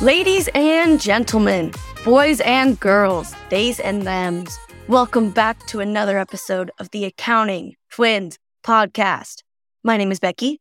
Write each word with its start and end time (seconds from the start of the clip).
Ladies 0.00 0.48
and 0.54 1.00
gentlemen, 1.00 1.72
boys 2.04 2.40
and 2.42 2.78
girls, 2.78 3.34
theys 3.50 3.80
and 3.80 4.04
thems, 4.04 4.56
welcome 4.86 5.30
back 5.30 5.66
to 5.66 5.80
another 5.80 6.18
episode 6.18 6.70
of 6.78 6.88
the 6.90 7.04
Accounting 7.04 7.74
Twins 7.90 8.38
podcast. 8.62 9.42
My 9.82 9.96
name 9.96 10.12
is 10.12 10.20
Becky. 10.20 10.60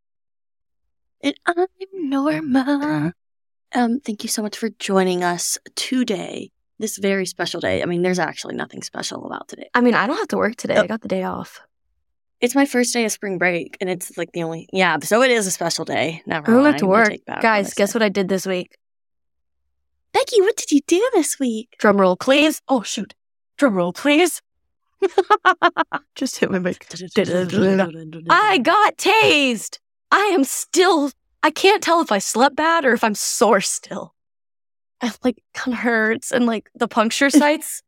And 1.21 1.35
I'm 1.45 1.67
Norma. 1.93 3.13
Um, 3.75 3.99
thank 3.99 4.23
you 4.23 4.29
so 4.29 4.41
much 4.41 4.57
for 4.57 4.69
joining 4.79 5.23
us 5.23 5.59
today. 5.75 6.49
This 6.79 6.97
very 6.97 7.27
special 7.27 7.59
day. 7.59 7.83
I 7.83 7.85
mean, 7.85 8.01
there's 8.01 8.17
actually 8.17 8.55
nothing 8.55 8.81
special 8.81 9.23
about 9.27 9.47
today. 9.49 9.69
I 9.75 9.81
mean, 9.81 9.93
I 9.93 10.07
don't 10.07 10.17
have 10.17 10.29
to 10.29 10.37
work 10.37 10.55
today. 10.55 10.77
Oh. 10.77 10.81
I 10.81 10.87
got 10.87 11.01
the 11.01 11.07
day 11.07 11.21
off. 11.21 11.61
It's 12.41 12.55
my 12.55 12.65
first 12.65 12.91
day 12.91 13.05
of 13.05 13.11
spring 13.11 13.37
break, 13.37 13.77
and 13.81 13.89
it's 13.89 14.17
like 14.17 14.31
the 14.31 14.41
only 14.41 14.67
yeah. 14.73 14.97
So 15.03 15.21
it 15.21 15.29
is 15.29 15.45
a 15.45 15.51
special 15.51 15.85
day. 15.85 16.23
Never 16.25 16.49
I 16.49 16.53
don't 16.55 16.63
mind. 16.63 16.73
have 16.73 16.79
to 16.79 16.87
work. 16.87 17.25
back 17.25 17.41
Guys, 17.41 17.75
guess 17.75 17.91
said. 17.91 17.99
what 17.99 18.05
I 18.05 18.09
did 18.09 18.29
this 18.29 18.47
week? 18.47 18.75
Becky, 20.17 20.41
what 20.41 20.55
did 20.55 20.71
you 20.71 20.81
do 20.87 21.09
this 21.13 21.39
week? 21.39 21.75
Drum 21.77 22.01
roll, 22.01 22.15
please. 22.15 22.59
Oh, 22.67 22.81
shoot. 22.81 23.13
Drum 23.55 23.75
roll, 23.75 23.93
please. 23.93 24.41
Just 26.15 26.39
hit 26.39 26.49
my 26.49 26.57
mic. 26.57 26.87
I 28.27 28.57
got 28.57 28.97
tased. 28.97 29.77
I 30.11 30.21
am 30.33 30.43
still, 30.43 31.11
I 31.43 31.51
can't 31.51 31.83
tell 31.83 32.01
if 32.01 32.11
I 32.11 32.17
slept 32.17 32.55
bad 32.55 32.83
or 32.83 32.93
if 32.93 33.03
I'm 33.03 33.13
sore 33.13 33.61
still. 33.61 34.15
It 35.03 35.15
like 35.23 35.37
kind 35.53 35.75
of 35.75 35.81
hurts 35.81 36.31
and 36.31 36.47
like 36.47 36.71
the 36.73 36.87
puncture 36.87 37.29
sites. 37.43 37.83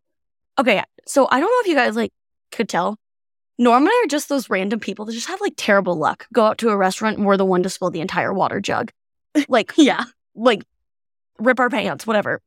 okay, 0.60 0.84
so 1.08 1.28
I 1.32 1.40
don't 1.40 1.50
know 1.50 1.62
if 1.62 1.68
you 1.68 1.76
guys 1.76 1.96
like 1.96 2.12
could 2.52 2.70
tell. 2.70 2.98
Norm 3.58 3.82
and 3.84 3.90
I 3.92 4.04
are 4.04 4.08
just 4.08 4.30
those 4.30 4.52
random 4.52 4.80
people 4.80 5.06
that 5.06 5.14
just 5.14 5.30
have 5.30 5.42
like 5.42 5.54
terrible 5.58 5.96
luck. 5.96 6.28
Go 6.32 6.46
out 6.46 6.60
to 6.60 6.70
a 6.70 6.78
restaurant 6.78 7.18
and 7.18 7.26
we're 7.26 7.38
the 7.38 7.46
one 7.46 7.64
to 7.64 7.70
spill 7.70 7.90
the 7.90 8.02
entire 8.02 8.34
water 8.36 8.62
jug. 8.62 8.92
Like, 9.48 9.74
yeah, 9.78 10.04
like 10.36 10.64
rip 11.40 11.60
our 11.60 11.70
pants, 11.70 12.06
whatever. 12.06 12.42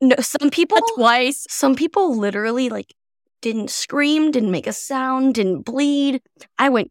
No, 0.00 0.16
some 0.20 0.50
people 0.50 0.78
twice. 0.94 1.46
some 1.50 1.74
people 1.74 2.16
literally 2.16 2.68
like 2.68 2.94
didn't 3.42 3.70
scream, 3.70 4.30
didn't 4.30 4.50
make 4.50 4.66
a 4.66 4.72
sound, 4.72 5.34
didn't 5.34 5.62
bleed. 5.62 6.22
I 6.58 6.68
went, 6.68 6.90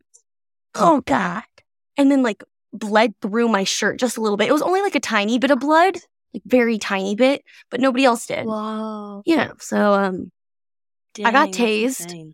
oh 0.76 1.02
God. 1.02 1.44
And 1.98 2.12
then 2.12 2.24
like 2.24 2.44
bled 2.72 3.14
through 3.22 3.48
my 3.48 3.64
shirt 3.64 4.00
just 4.00 4.18
a 4.18 4.22
little 4.22 4.38
bit. 4.38 4.48
It 4.48 4.54
was 4.54 4.62
only 4.62 4.82
like 4.82 4.96
a 4.96 5.00
tiny 5.00 5.40
bit 5.40 5.52
of 5.52 5.60
blood, 5.60 5.98
like 6.34 6.44
very 6.46 6.78
tiny 6.78 7.16
bit, 7.16 7.44
but 7.70 7.80
nobody 7.80 8.06
else 8.06 8.26
did. 8.28 8.46
Wow. 8.46 9.24
Yeah. 9.26 9.52
So 9.60 9.94
um 9.94 10.32
I 11.24 11.32
got 11.32 11.52
Dang, 11.52 11.68
tased. 11.68 12.34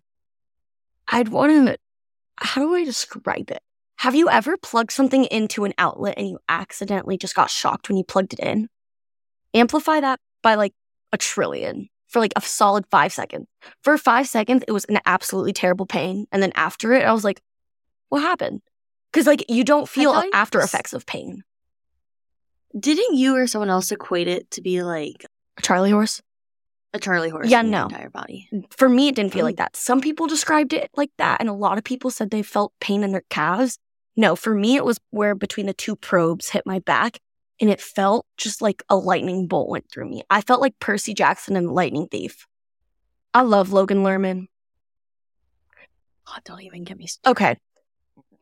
I'd 1.08 1.30
want 1.30 1.52
to 1.52 1.78
how 2.38 2.62
do 2.62 2.76
I 2.76 2.84
describe 2.84 3.50
it? 3.50 3.62
Have 3.98 4.14
you 4.14 4.30
ever 4.30 4.58
plugged 4.58 4.92
something 4.92 5.24
into 5.26 5.64
an 5.64 5.74
outlet 5.78 6.16
and 6.18 6.28
you 6.28 6.40
accidentally 6.50 7.18
just 7.18 7.34
got 7.34 7.50
shocked 7.50 7.88
when 7.88 7.98
you 7.98 8.04
plugged 8.04 8.34
it 8.34 8.40
in? 8.40 8.68
Amplify 9.56 10.02
that 10.02 10.20
by 10.44 10.56
like 10.56 10.74
a 11.12 11.18
trillion 11.18 11.90
for 12.08 12.20
like 12.20 12.34
a 12.36 12.42
solid 12.42 12.86
five 12.92 13.12
seconds. 13.14 13.48
For 13.82 13.98
five 13.98 14.28
seconds, 14.28 14.64
it 14.68 14.72
was 14.72 14.86
an 14.86 15.00
absolutely 15.06 15.54
terrible 15.54 15.86
pain. 15.86 16.28
And 16.32 16.44
then 16.44 16.52
after 16.56 16.94
it, 16.94 17.04
I 17.06 17.12
was 17.14 17.24
like, 17.24 17.42
what 18.10 18.22
happened? 18.22 18.62
Because 19.12 19.26
like 19.28 19.46
you 19.50 19.64
don't 19.64 19.90
feel 19.90 20.24
after 20.34 20.60
effects 20.60 20.94
of 20.94 21.06
pain. 21.06 21.44
Didn't 22.78 23.16
you 23.16 23.36
or 23.38 23.48
someone 23.48 23.70
else 23.70 23.92
equate 23.92 24.28
it 24.28 24.52
to 24.52 24.62
be 24.62 24.84
like 24.84 25.26
a 25.58 25.62
Charlie 25.62 25.92
horse? 25.92 26.22
a 26.94 27.00
Charlie 27.00 27.30
horse? 27.30 27.50
Yeah, 27.50 27.62
no. 27.62 27.84
entire 27.84 28.10
body. 28.10 28.50
For 28.78 28.88
me, 28.88 29.10
it 29.10 29.16
didn't 29.16 29.34
feel 29.34 29.42
Mm. 29.44 29.48
like 29.48 29.58
that. 29.58 29.76
Some 29.76 30.00
people 30.02 30.28
described 30.28 30.72
it 30.74 30.90
like 30.96 31.12
that, 31.18 31.40
and 31.42 31.50
a 31.50 31.54
lot 31.54 31.78
of 31.78 31.84
people 31.84 32.10
said 32.10 32.30
they 32.32 32.42
felt 32.42 32.72
pain 32.80 33.04
in 33.04 33.12
their 33.12 33.24
calves. 33.30 33.78
No, 34.16 34.36
for 34.38 34.56
me, 34.56 34.76
it 34.78 34.86
was 34.86 34.98
where 35.12 35.36
between 35.36 35.66
the 35.66 35.74
two 35.74 35.98
probes 35.98 36.50
hit 36.52 36.66
my 36.66 36.80
back, 36.80 37.20
and 37.60 37.70
it 37.70 37.82
felt 37.82 38.26
just 38.38 38.62
like 38.62 38.84
a 38.90 38.96
lightning 38.96 39.48
bolt 39.48 39.70
went 39.70 39.90
through 39.92 40.10
me. 40.10 40.24
I 40.30 40.42
felt 40.42 40.62
like 40.62 40.80
Percy 40.80 41.14
Jackson 41.14 41.56
and 41.56 41.68
the 41.68 41.74
Lightning 41.74 42.08
Thief. 42.08 42.48
I 43.34 43.42
love 43.42 43.72
Logan 43.72 44.04
Lerman. 44.04 44.48
Oh, 46.28 46.38
don't 46.44 46.64
even 46.64 46.84
get 46.84 46.98
me 46.98 47.08
started. 47.08 47.32
Okay, 47.32 47.58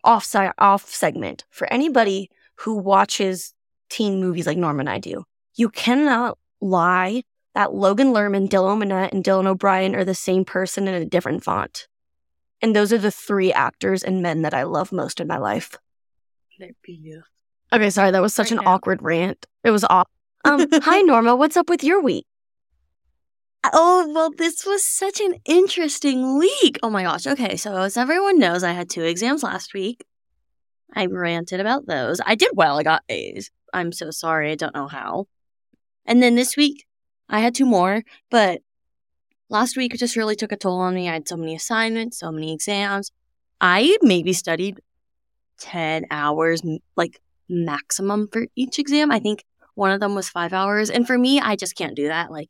off 0.03 0.23
si- 0.23 0.49
off 0.57 0.89
segment 0.89 1.45
for 1.49 1.71
anybody 1.71 2.29
who 2.57 2.75
watches 2.75 3.53
teen 3.89 4.19
movies 4.19 4.47
like 4.47 4.57
Norm 4.57 4.79
and 4.79 4.89
I 4.89 4.99
do. 4.99 5.25
You 5.55 5.69
cannot 5.69 6.37
lie 6.61 7.23
that 7.53 7.73
Logan 7.73 8.07
Lerman, 8.07 8.49
Dylan 8.49 8.83
Minnette, 8.83 9.11
and 9.11 9.23
Dylan 9.23 9.45
O'Brien 9.45 9.95
are 9.95 10.05
the 10.05 10.15
same 10.15 10.45
person 10.45 10.87
in 10.87 10.93
a 10.95 11.05
different 11.05 11.43
font. 11.43 11.87
And 12.61 12.75
those 12.75 12.93
are 12.93 12.97
the 12.97 13.11
three 13.11 13.51
actors 13.51 14.03
and 14.03 14.21
men 14.21 14.41
that 14.43 14.53
I 14.53 14.63
love 14.63 14.91
most 14.91 15.19
in 15.19 15.27
my 15.27 15.37
life. 15.37 15.77
They're 16.57 16.69
beautiful. 16.81 17.32
Okay, 17.73 17.89
sorry, 17.89 18.11
that 18.11 18.21
was 18.21 18.33
such 18.33 18.51
Right 18.51 18.59
an 18.59 18.65
now. 18.65 18.71
awkward 18.71 19.01
rant. 19.01 19.45
It 19.63 19.71
was 19.71 19.83
off. 19.83 20.07
Um, 20.45 20.67
hi 20.73 21.01
Norma, 21.01 21.35
what's 21.35 21.57
up 21.57 21.69
with 21.69 21.83
your 21.83 22.01
week? 22.01 22.25
Oh, 23.71 24.11
well, 24.13 24.29
this 24.29 24.65
was 24.65 24.83
such 24.83 25.21
an 25.21 25.35
interesting 25.45 26.37
week. 26.37 26.77
Oh 26.83 26.89
my 26.89 27.03
gosh. 27.03 27.25
Okay, 27.25 27.55
so 27.55 27.75
as 27.77 27.97
everyone 27.97 28.37
knows, 28.37 28.63
I 28.63 28.73
had 28.73 28.89
two 28.89 29.03
exams 29.03 29.41
last 29.41 29.73
week. 29.73 30.05
I 30.93 31.05
ranted 31.07 31.59
about 31.59 31.87
those. 31.87 32.19
I 32.25 32.35
did 32.35 32.51
well. 32.53 32.77
I 32.77 32.83
got 32.83 33.03
A's. 33.09 33.49
I'm 33.73 33.91
so 33.91 34.11
sorry. 34.11 34.51
I 34.51 34.55
don't 34.55 34.75
know 34.75 34.87
how. 34.87 35.27
And 36.05 36.21
then 36.21 36.35
this 36.35 36.57
week, 36.57 36.85
I 37.29 37.39
had 37.39 37.55
two 37.55 37.65
more, 37.65 38.03
but 38.29 38.61
last 39.49 39.77
week 39.77 39.93
it 39.93 39.97
just 39.97 40.17
really 40.17 40.35
took 40.35 40.51
a 40.51 40.57
toll 40.57 40.79
on 40.79 40.93
me. 40.93 41.09
I 41.09 41.13
had 41.13 41.27
so 41.27 41.37
many 41.37 41.55
assignments, 41.55 42.19
so 42.19 42.31
many 42.31 42.53
exams. 42.53 43.11
I 43.61 43.97
maybe 44.01 44.33
studied 44.33 44.81
10 45.59 46.05
hours, 46.11 46.61
like 46.97 47.21
maximum 47.49 48.27
for 48.31 48.47
each 48.55 48.79
exam. 48.79 49.11
I 49.11 49.19
think 49.19 49.43
one 49.75 49.91
of 49.91 49.99
them 49.99 50.15
was 50.15 50.29
five 50.29 50.53
hours. 50.53 50.89
And 50.89 51.07
for 51.07 51.17
me, 51.17 51.39
I 51.39 51.55
just 51.55 51.75
can't 51.75 51.95
do 51.95 52.07
that. 52.07 52.31
Like, 52.31 52.49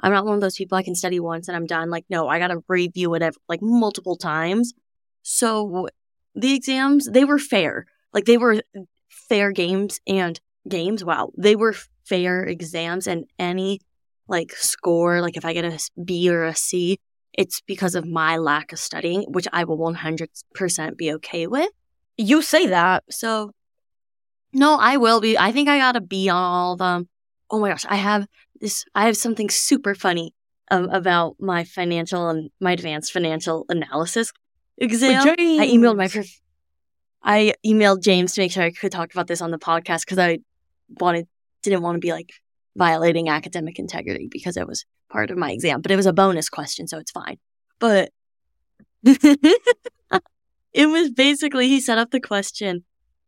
I'm 0.00 0.12
not 0.12 0.24
one 0.24 0.34
of 0.34 0.40
those 0.40 0.56
people 0.56 0.76
I 0.76 0.82
can 0.82 0.94
study 0.94 1.20
once 1.20 1.48
and 1.48 1.56
I'm 1.56 1.66
done. 1.66 1.90
Like, 1.90 2.04
no, 2.10 2.28
I 2.28 2.38
got 2.38 2.48
to 2.48 2.62
review 2.68 3.14
it 3.14 3.36
like 3.48 3.62
multiple 3.62 4.16
times. 4.16 4.74
So 5.22 5.88
the 6.34 6.54
exams, 6.54 7.08
they 7.10 7.24
were 7.24 7.38
fair. 7.38 7.86
Like, 8.12 8.24
they 8.24 8.36
were 8.36 8.62
fair 9.08 9.52
games 9.52 10.00
and 10.06 10.38
games. 10.68 11.04
Wow. 11.04 11.30
They 11.36 11.56
were 11.56 11.74
fair 12.04 12.42
exams 12.44 13.06
and 13.06 13.24
any 13.38 13.80
like 14.28 14.52
score, 14.52 15.20
like 15.20 15.36
if 15.36 15.44
I 15.44 15.52
get 15.52 15.64
a 15.64 15.78
B 16.02 16.30
or 16.30 16.44
a 16.44 16.54
C, 16.54 16.98
it's 17.32 17.60
because 17.60 17.94
of 17.94 18.06
my 18.06 18.36
lack 18.36 18.72
of 18.72 18.78
studying, 18.78 19.22
which 19.22 19.48
I 19.52 19.64
will 19.64 19.78
100% 19.78 20.96
be 20.96 21.12
okay 21.14 21.46
with. 21.46 21.70
You 22.16 22.42
say 22.42 22.68
that. 22.68 23.04
So, 23.10 23.52
no, 24.54 24.76
I 24.76 24.96
will 24.96 25.20
be. 25.20 25.36
I 25.36 25.52
think 25.52 25.68
I 25.68 25.78
got 25.78 25.96
a 25.96 26.00
B 26.00 26.28
on 26.28 26.36
all 26.36 26.72
of 26.74 26.78
them. 26.78 27.08
Oh 27.50 27.60
my 27.60 27.68
gosh, 27.68 27.84
I 27.88 27.96
have 27.96 28.26
this. 28.60 28.84
I 28.94 29.06
have 29.06 29.16
something 29.16 29.50
super 29.50 29.94
funny 29.94 30.34
um, 30.70 30.88
about 30.90 31.36
my 31.38 31.64
financial 31.64 32.28
and 32.28 32.50
my 32.60 32.72
advanced 32.72 33.12
financial 33.12 33.66
analysis 33.68 34.32
exam. 34.78 35.22
I 35.60 35.66
emailed 35.68 35.96
my. 35.96 36.08
Prof- 36.08 36.40
I 37.22 37.54
emailed 37.66 38.02
James 38.02 38.34
to 38.34 38.42
make 38.42 38.52
sure 38.52 38.62
I 38.62 38.70
could 38.70 38.92
talk 38.92 39.12
about 39.12 39.26
this 39.26 39.40
on 39.40 39.50
the 39.50 39.58
podcast 39.58 40.00
because 40.00 40.18
I 40.18 40.38
wanted 41.00 41.26
didn't 41.62 41.82
want 41.82 41.96
to 41.96 42.00
be 42.00 42.12
like 42.12 42.32
violating 42.76 43.28
academic 43.28 43.78
integrity 43.78 44.28
because 44.30 44.56
it 44.56 44.66
was 44.66 44.84
part 45.10 45.30
of 45.30 45.38
my 45.38 45.50
exam, 45.50 45.80
but 45.80 45.90
it 45.90 45.96
was 45.96 46.06
a 46.06 46.12
bonus 46.12 46.48
question, 46.48 46.86
so 46.86 46.98
it's 46.98 47.10
fine. 47.10 47.38
But 47.78 48.10
it 49.04 49.58
was 50.74 51.10
basically 51.10 51.68
he 51.68 51.80
set 51.80 51.98
up 51.98 52.10
the 52.10 52.20
question. 52.20 52.84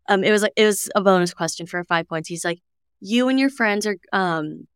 Um, 0.09 0.25
it 0.25 0.31
was 0.31 0.43
like 0.43 0.53
it 0.57 0.65
was 0.65 0.89
a 0.95 1.01
bonus 1.01 1.35
question 1.35 1.67
for 1.67 1.83
five 1.85 2.09
points. 2.09 2.29
He's 2.29 2.45
like, 2.45 2.61
you 3.01 3.29
and 3.29 3.39
your 3.39 3.51
friends 3.51 3.87
are 3.87 3.97
um 4.13 4.67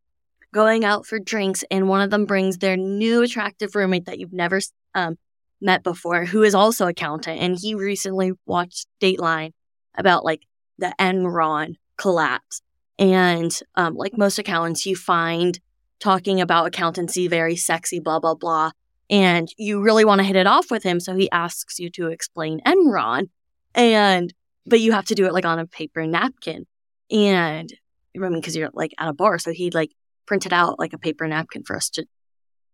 going 0.52 0.84
out 0.84 1.06
for 1.06 1.18
drinks, 1.18 1.64
and 1.70 1.88
one 1.88 2.00
of 2.00 2.10
them 2.10 2.26
brings 2.26 2.58
their 2.58 2.76
new 2.76 3.22
attractive 3.22 3.74
roommate 3.74 4.06
that 4.06 4.18
you've 4.18 4.32
never 4.32 4.60
um 4.94 5.16
met 5.60 5.82
before, 5.82 6.24
who 6.24 6.42
is 6.42 6.54
also 6.54 6.86
accountant, 6.86 7.40
and 7.40 7.58
he 7.60 7.74
recently 7.74 8.32
watched 8.46 8.86
Dateline 9.00 9.52
about 9.96 10.24
like 10.24 10.46
the 10.78 10.94
Enron 10.98 11.76
collapse, 11.96 12.62
and 12.98 13.58
um, 13.76 13.94
like 13.94 14.16
most 14.16 14.38
accountants, 14.38 14.86
you 14.86 14.96
find 14.96 15.60
talking 16.00 16.40
about 16.40 16.66
accountancy 16.66 17.28
very 17.28 17.56
sexy, 17.56 18.00
blah 18.00 18.18
blah 18.18 18.34
blah 18.34 18.70
and 19.10 19.52
you 19.58 19.82
really 19.82 20.04
want 20.04 20.20
to 20.20 20.24
hit 20.24 20.36
it 20.36 20.46
off 20.46 20.70
with 20.70 20.82
him 20.82 21.00
so 21.00 21.14
he 21.14 21.30
asks 21.30 21.78
you 21.78 21.90
to 21.90 22.06
explain 22.06 22.60
enron 22.66 23.28
and 23.74 24.32
but 24.66 24.80
you 24.80 24.92
have 24.92 25.06
to 25.06 25.14
do 25.14 25.26
it 25.26 25.32
like 25.32 25.44
on 25.44 25.58
a 25.58 25.66
paper 25.66 26.06
napkin 26.06 26.66
and 27.10 27.72
i 28.14 28.18
mean 28.18 28.34
because 28.34 28.56
you're 28.56 28.70
like 28.72 28.92
at 28.98 29.08
a 29.08 29.12
bar 29.12 29.38
so 29.38 29.52
he 29.52 29.70
like 29.70 29.90
printed 30.26 30.52
out 30.52 30.78
like 30.78 30.92
a 30.92 30.98
paper 30.98 31.26
napkin 31.26 31.62
for 31.64 31.76
us 31.76 31.90
to 31.90 32.04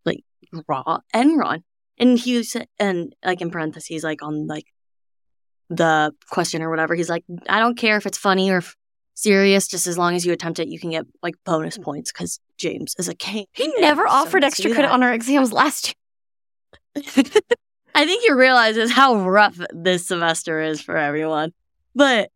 like 0.05 0.25
draw 0.67 0.99
enron 1.15 1.63
and 1.99 2.19
he 2.19 2.43
said 2.43 2.67
and 2.79 3.15
like 3.25 3.41
in 3.41 3.51
parentheses 3.51 4.03
like 4.03 4.23
on 4.23 4.47
like 4.47 4.67
the 5.69 6.13
question 6.31 6.63
or 6.63 6.71
whatever 6.71 6.95
he's 6.95 7.09
like 7.09 7.25
i 7.49 7.59
don't 7.59 7.77
care 7.79 7.97
if 7.97 8.07
it's 8.07 8.19
funny 8.19 8.51
or 8.51 8.63
serious 9.15 9.67
just 9.67 9.87
as 9.87 9.97
long 9.97 10.15
as 10.15 10.27
you 10.27 10.33
attempt 10.33 10.59
it 10.59 10.69
you 10.69 10.79
can 10.79 10.91
get 10.91 11.07
like 11.23 11.35
bonus 11.45 11.79
points 11.79 12.13
because 12.13 12.39
james 12.59 12.95
is 12.99 13.09
a 13.09 13.15
king 13.15 13.47
He 13.53 13.67
never 13.79 14.07
offered 14.07 14.43
let's 14.43 14.55
extra 14.55 14.73
credit 14.73 14.91
on 14.91 15.03
our 15.03 15.13
exams 15.13 15.53
last 15.53 15.89
year. 15.89 15.95
I 17.97 18.05
think 18.05 18.23
he 18.25 18.33
realizes 18.33 18.91
how 18.93 19.17
rough 19.27 19.59
this 19.71 20.07
semester 20.07 20.61
is 20.61 20.83
for 20.83 20.99
everyone. 20.99 21.53
But 21.97 22.31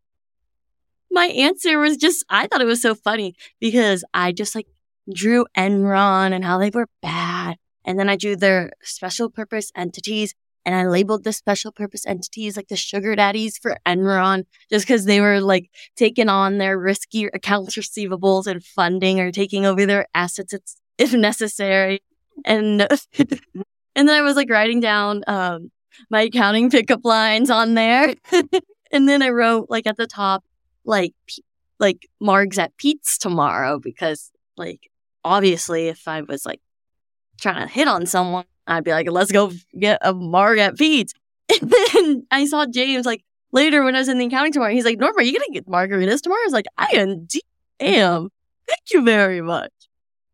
my 1.11 1.27
answer 1.27 1.77
was 1.77 1.95
just, 1.95 2.25
I 2.29 2.47
thought 2.47 2.61
it 2.61 2.65
was 2.65 2.81
so 2.81 2.95
funny 2.95 3.35
because 3.59 4.03
I 4.11 4.31
just 4.31 4.55
like 4.55 4.65
drew 5.13 5.45
Enron 5.55 6.33
and 6.33 6.43
how 6.43 6.57
they 6.57 6.71
were 6.71 6.87
bad. 7.01 7.57
And 7.85 7.99
then 7.99 8.09
I 8.09 8.15
drew 8.15 8.35
their 8.35 8.71
special 8.81 9.29
purpose 9.29 9.71
entities 9.75 10.33
and 10.65 10.73
I 10.73 10.87
labeled 10.87 11.23
the 11.23 11.33
special 11.33 11.71
purpose 11.71 12.07
entities 12.07 12.57
like 12.57 12.69
the 12.69 12.75
sugar 12.75 13.15
daddies 13.15 13.59
for 13.59 13.77
Enron 13.85 14.45
just 14.71 14.87
because 14.87 15.05
they 15.05 15.21
were 15.21 15.41
like 15.41 15.69
taking 15.95 16.27
on 16.27 16.57
their 16.57 16.77
risky 16.77 17.25
accounts 17.25 17.75
receivables 17.75 18.47
and 18.47 18.63
funding 18.63 19.19
or 19.19 19.31
taking 19.31 19.65
over 19.65 19.85
their 19.85 20.07
assets 20.15 20.53
if 20.97 21.13
necessary. 21.13 22.01
And 22.45 22.81
and 23.95 24.07
then 24.07 24.09
I 24.09 24.21
was 24.21 24.35
like 24.35 24.49
writing 24.49 24.79
down 24.79 25.23
um, 25.27 25.71
my 26.09 26.21
accounting 26.21 26.71
pickup 26.71 27.01
lines 27.03 27.51
on 27.51 27.75
there. 27.75 28.15
and 28.91 29.07
then 29.07 29.21
I 29.21 29.29
wrote 29.29 29.69
like 29.69 29.87
at 29.87 29.97
the 29.97 30.07
top 30.07 30.43
like 30.85 31.13
like 31.79 32.07
Marg's 32.19 32.59
at 32.59 32.75
Pete's 32.77 33.17
tomorrow 33.17 33.79
because 33.79 34.31
like 34.57 34.89
obviously 35.23 35.87
if 35.87 36.07
I 36.07 36.21
was 36.21 36.45
like 36.45 36.61
trying 37.39 37.67
to 37.67 37.73
hit 37.73 37.87
on 37.87 38.05
someone, 38.05 38.45
I'd 38.67 38.83
be 38.83 38.91
like, 38.91 39.09
let's 39.09 39.31
go 39.31 39.51
get 39.77 39.99
a 40.01 40.13
Marg 40.13 40.59
at 40.59 40.77
Pete's. 40.77 41.13
And 41.61 41.69
then 41.69 42.27
I 42.31 42.45
saw 42.45 42.65
James 42.65 43.05
like 43.05 43.25
later 43.51 43.83
when 43.83 43.93
I 43.95 43.99
was 43.99 44.07
in 44.07 44.17
the 44.17 44.25
accounting 44.25 44.53
tomorrow. 44.53 44.71
He's 44.71 44.85
like, 44.85 44.99
Norma, 44.99 45.17
are 45.17 45.21
you 45.21 45.33
gonna 45.33 45.51
get 45.51 45.67
margaritas 45.67 46.21
tomorrow? 46.21 46.39
I 46.41 46.45
was 46.45 46.53
like, 46.53 46.67
I 46.77 46.87
indeed 46.93 47.43
am. 47.81 48.29
Thank 48.67 48.93
you 48.93 49.03
very 49.03 49.41
much. 49.41 49.71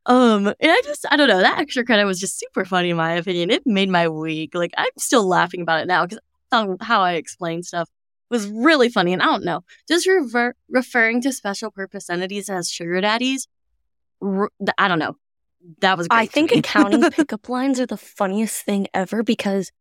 Um, 0.06 0.48
and 0.48 0.56
I 0.72 0.82
just, 0.86 1.06
I 1.10 1.18
don't 1.18 1.28
know, 1.28 1.40
that 1.40 1.60
extra 1.60 1.84
credit 1.84 2.06
was 2.06 2.20
just 2.20 2.40
super 2.40 2.66
funny 2.66 2.92
in 2.92 2.98
my 2.98 3.14
opinion. 3.14 3.50
It 3.50 3.66
made 3.66 3.90
my 3.90 4.08
week. 4.08 4.54
Like, 4.54 4.74
I'm 4.78 4.92
still 4.98 5.28
laughing 5.28 5.62
about 5.62 5.82
it 5.82 5.88
now 5.88 6.06
because 6.06 6.20
how 6.82 7.02
I 7.02 7.14
explain 7.14 7.64
stuff 7.64 7.90
was 8.30 8.48
really 8.48 8.90
funny. 8.90 9.14
And 9.14 9.22
I 9.22 9.26
don't 9.26 9.46
know, 9.46 9.64
just 9.88 10.08
rever- 10.08 10.56
referring 10.70 11.22
to 11.22 11.32
special 11.32 11.72
purpose 11.72 12.10
entities 12.10 12.50
as 12.50 12.70
sugar 12.70 13.02
daddies, 13.02 13.48
I 14.22 14.88
don't 14.88 15.00
know. 15.00 15.16
That 15.82 15.98
was 15.98 16.08
I 16.10 16.26
think 16.26 16.52
accounting 16.52 17.02
pickup 17.12 17.50
lines 17.50 17.80
are 17.80 17.86
the 17.86 17.98
funniest 17.98 18.64
thing 18.64 18.88
ever 18.94 19.24
because 19.24 19.72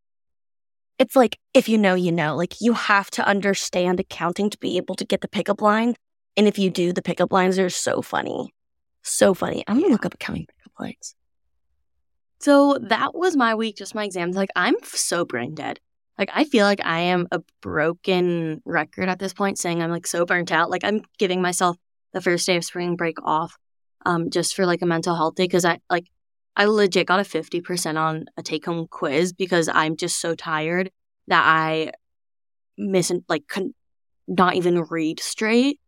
it's 0.98 1.14
like, 1.14 1.38
if 1.52 1.68
you 1.68 1.78
know, 1.78 1.94
you 1.94 2.10
know. 2.10 2.36
Like, 2.36 2.54
you 2.60 2.72
have 2.72 3.10
to 3.12 3.26
understand 3.26 4.00
accounting 4.00 4.50
to 4.50 4.58
be 4.58 4.78
able 4.78 4.94
to 4.96 5.04
get 5.04 5.20
the 5.20 5.28
pickup 5.28 5.60
line. 5.60 5.94
And 6.36 6.48
if 6.48 6.58
you 6.58 6.70
do, 6.70 6.92
the 6.92 7.02
pickup 7.02 7.32
lines 7.32 7.58
are 7.58 7.70
so 7.70 8.02
funny. 8.02 8.54
So 9.02 9.34
funny. 9.34 9.62
I'm 9.66 9.80
gonna 9.80 9.92
look 9.92 10.06
up 10.06 10.14
accounting 10.14 10.46
pickup 10.46 10.72
lines. 10.80 11.14
So 12.40 12.78
that 12.88 13.14
was 13.14 13.36
my 13.36 13.54
week, 13.54 13.76
just 13.76 13.94
my 13.94 14.04
exams. 14.04 14.36
Like 14.36 14.50
I'm 14.56 14.74
so 14.82 15.24
brain 15.24 15.54
dead. 15.54 15.80
Like 16.18 16.30
I 16.34 16.44
feel 16.44 16.64
like 16.64 16.84
I 16.84 17.00
am 17.00 17.28
a 17.30 17.40
broken 17.60 18.62
record 18.64 19.08
at 19.08 19.18
this 19.18 19.34
point, 19.34 19.58
saying 19.58 19.82
I'm 19.82 19.90
like 19.90 20.06
so 20.06 20.24
burnt 20.24 20.52
out. 20.52 20.70
Like 20.70 20.84
I'm 20.84 21.02
giving 21.18 21.42
myself 21.42 21.76
the 22.12 22.20
first 22.20 22.46
day 22.46 22.56
of 22.56 22.64
spring 22.64 22.96
break 22.96 23.18
off, 23.22 23.56
um, 24.06 24.30
just 24.30 24.54
for 24.54 24.66
like 24.66 24.82
a 24.82 24.86
mental 24.86 25.14
health 25.14 25.34
day 25.34 25.44
because 25.44 25.64
I 25.64 25.80
like 25.90 26.06
I 26.56 26.64
legit 26.64 27.06
got 27.06 27.20
a 27.20 27.24
fifty 27.24 27.60
percent 27.60 27.98
on 27.98 28.26
a 28.36 28.42
take 28.42 28.64
home 28.64 28.86
quiz 28.88 29.32
because 29.32 29.68
I'm 29.68 29.96
just 29.96 30.20
so 30.20 30.34
tired 30.34 30.90
that 31.28 31.44
I 31.44 31.92
miss 32.78 33.12
like 33.28 33.46
could 33.48 33.72
not 34.26 34.54
even 34.54 34.82
read 34.82 35.20
straight. 35.20 35.80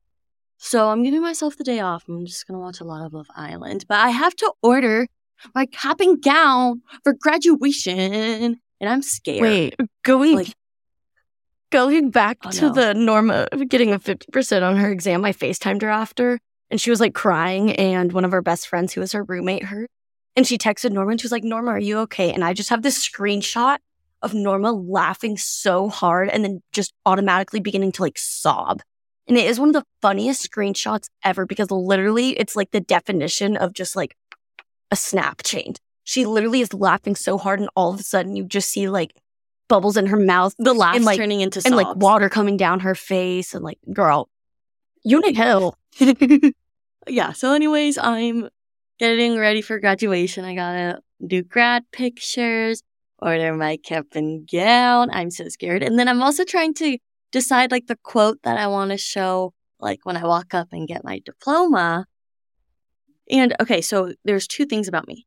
So 0.59 0.89
I'm 0.89 1.05
giving 1.05 1.23
myself 1.23 1.57
the 1.57 1.65
day 1.65 1.81
off. 1.81 2.05
I'm 2.09 2.27
just 2.27 2.47
gonna 2.47 2.61
watch 2.61 2.81
a 2.81 2.85
lot 2.85 3.07
of 3.07 3.15
Love 3.15 3.29
Island, 3.35 3.85
but 3.89 3.99
I 3.99 4.11
have 4.11 4.35
to 4.37 4.53
order 4.63 5.07
my 5.55 5.67
cap 5.67 6.01
and 6.01 6.21
gown 6.21 6.83
for 7.05 7.15
graduation, 7.15 8.61
and 8.81 8.89
I'm 8.89 9.03
scared. 9.03 9.43
Wait, 9.43 9.77
going 10.05 10.37
like, 10.37 10.55
going 11.71 12.11
back 12.11 12.39
oh, 12.45 12.51
to 12.51 12.67
no. 12.67 12.73
the 12.73 12.95
Norma 12.95 13.49
getting 13.69 13.93
a 13.93 13.99
fifty 13.99 14.31
percent 14.33 14.65
on 14.65 14.77
her 14.77 14.91
exam. 14.91 15.25
I 15.25 15.33
Facetimed 15.33 15.83
her 15.83 15.91
after, 15.91 16.39
and 16.71 16.81
she 16.81 16.91
was 16.91 17.01
like 17.01 17.15
crying, 17.15 17.73
and 17.73 18.13
one 18.13 18.25
of 18.25 18.33
our 18.33 18.43
best 18.43 18.69
friends, 18.69 18.93
who 18.93 19.01
was 19.01 19.13
her 19.13 19.25
roommate, 19.25 19.65
heard, 19.65 19.89
and 20.37 20.47
she 20.47 20.59
texted 20.59 20.93
Norma, 20.93 21.13
and 21.13 21.21
she 21.21 21.25
was 21.25 21.33
like, 21.33 21.45
"Norma, 21.45 21.73
are 21.73 21.79
you 21.79 21.99
okay?" 22.01 22.33
And 22.33 22.45
I 22.45 22.53
just 22.53 22.71
have 22.71 22.83
this 22.83 23.07
screenshot 23.07 23.79
of 24.23 24.35
Norma 24.35 24.73
laughing 24.73 25.37
so 25.37 25.89
hard, 25.89 26.29
and 26.29 26.45
then 26.45 26.63
just 26.73 26.93
automatically 27.07 27.61
beginning 27.61 27.93
to 27.93 28.03
like 28.03 28.19
sob. 28.19 28.83
And 29.27 29.37
it 29.37 29.45
is 29.45 29.61
one 29.61 29.69
of 29.69 29.75
the 29.75 29.85
funniest 30.01 30.51
screenshots 30.51 31.09
ever 31.23 31.45
because 31.45 31.71
literally 31.71 32.31
it's 32.31 32.57
like 32.57 32.71
the 32.71 32.81
definition 32.81 33.59
of 33.59 33.75
just 33.75 33.95
like 33.95 34.17
a 34.91 34.97
snap 34.97 35.43
chain. 35.45 35.75
She 36.09 36.25
literally 36.25 36.63
is 36.63 36.73
laughing 36.73 37.15
so 37.17 37.37
hard 37.37 37.61
and 37.61 37.69
all 37.77 37.93
of 37.93 38.01
a 38.01 38.03
sudden 38.03 38.35
you 38.35 38.43
just 38.43 38.71
see 38.71 38.89
like 38.89 39.15
bubbles 39.69 39.99
in 39.99 40.07
her 40.07 40.17
mouth. 40.17 40.55
The 40.59 40.73
laugh 40.73 40.97
and, 40.97 41.05
like, 41.05 41.19
turning 41.19 41.43
into 41.43 41.61
sobs. 41.61 41.67
And 41.67 41.77
like 41.77 41.97
water 41.97 42.31
coming 42.31 42.57
down 42.57 42.81
her 42.81 42.95
face 42.95 43.53
and 43.53 43.63
like, 43.63 43.79
girl, 43.93 44.31
you 45.05 45.21
need 45.21 45.37
help. 45.37 45.75
yeah. 47.07 47.33
So 47.33 47.53
anyways, 47.53 47.99
I'm 47.99 48.49
getting 48.99 49.37
ready 49.37 49.61
for 49.61 49.79
graduation. 49.79 50.47
I 50.47 50.55
gotta 50.55 51.01
do 51.27 51.43
grad 51.43 51.85
pictures, 51.93 52.83
order 53.19 53.55
my 53.55 53.77
cap 53.77 54.07
and 54.15 54.49
gown. 54.51 55.11
I'm 55.13 55.31
so 55.31 55.51
scared. 55.51 55.83
And 55.83 55.99
then 55.99 56.09
I'm 56.09 56.23
also 56.23 56.43
trying 56.43 56.73
to 56.77 56.97
decide 57.33 57.71
like 57.71 57.87
the 57.87 57.97
quote 58.03 58.39
that 58.45 58.57
I 58.57 58.67
want 58.69 58.93
to 58.93 58.97
show 58.97 59.53
like 59.79 60.01
when 60.05 60.17
I 60.17 60.25
walk 60.25 60.55
up 60.55 60.69
and 60.73 60.89
get 60.89 61.05
my 61.05 61.21
diploma. 61.23 62.07
And 63.31 63.55
okay, 63.61 63.83
so 63.83 64.15
there's 64.25 64.47
two 64.47 64.65
things 64.65 64.89
about 64.89 65.07
me. 65.07 65.27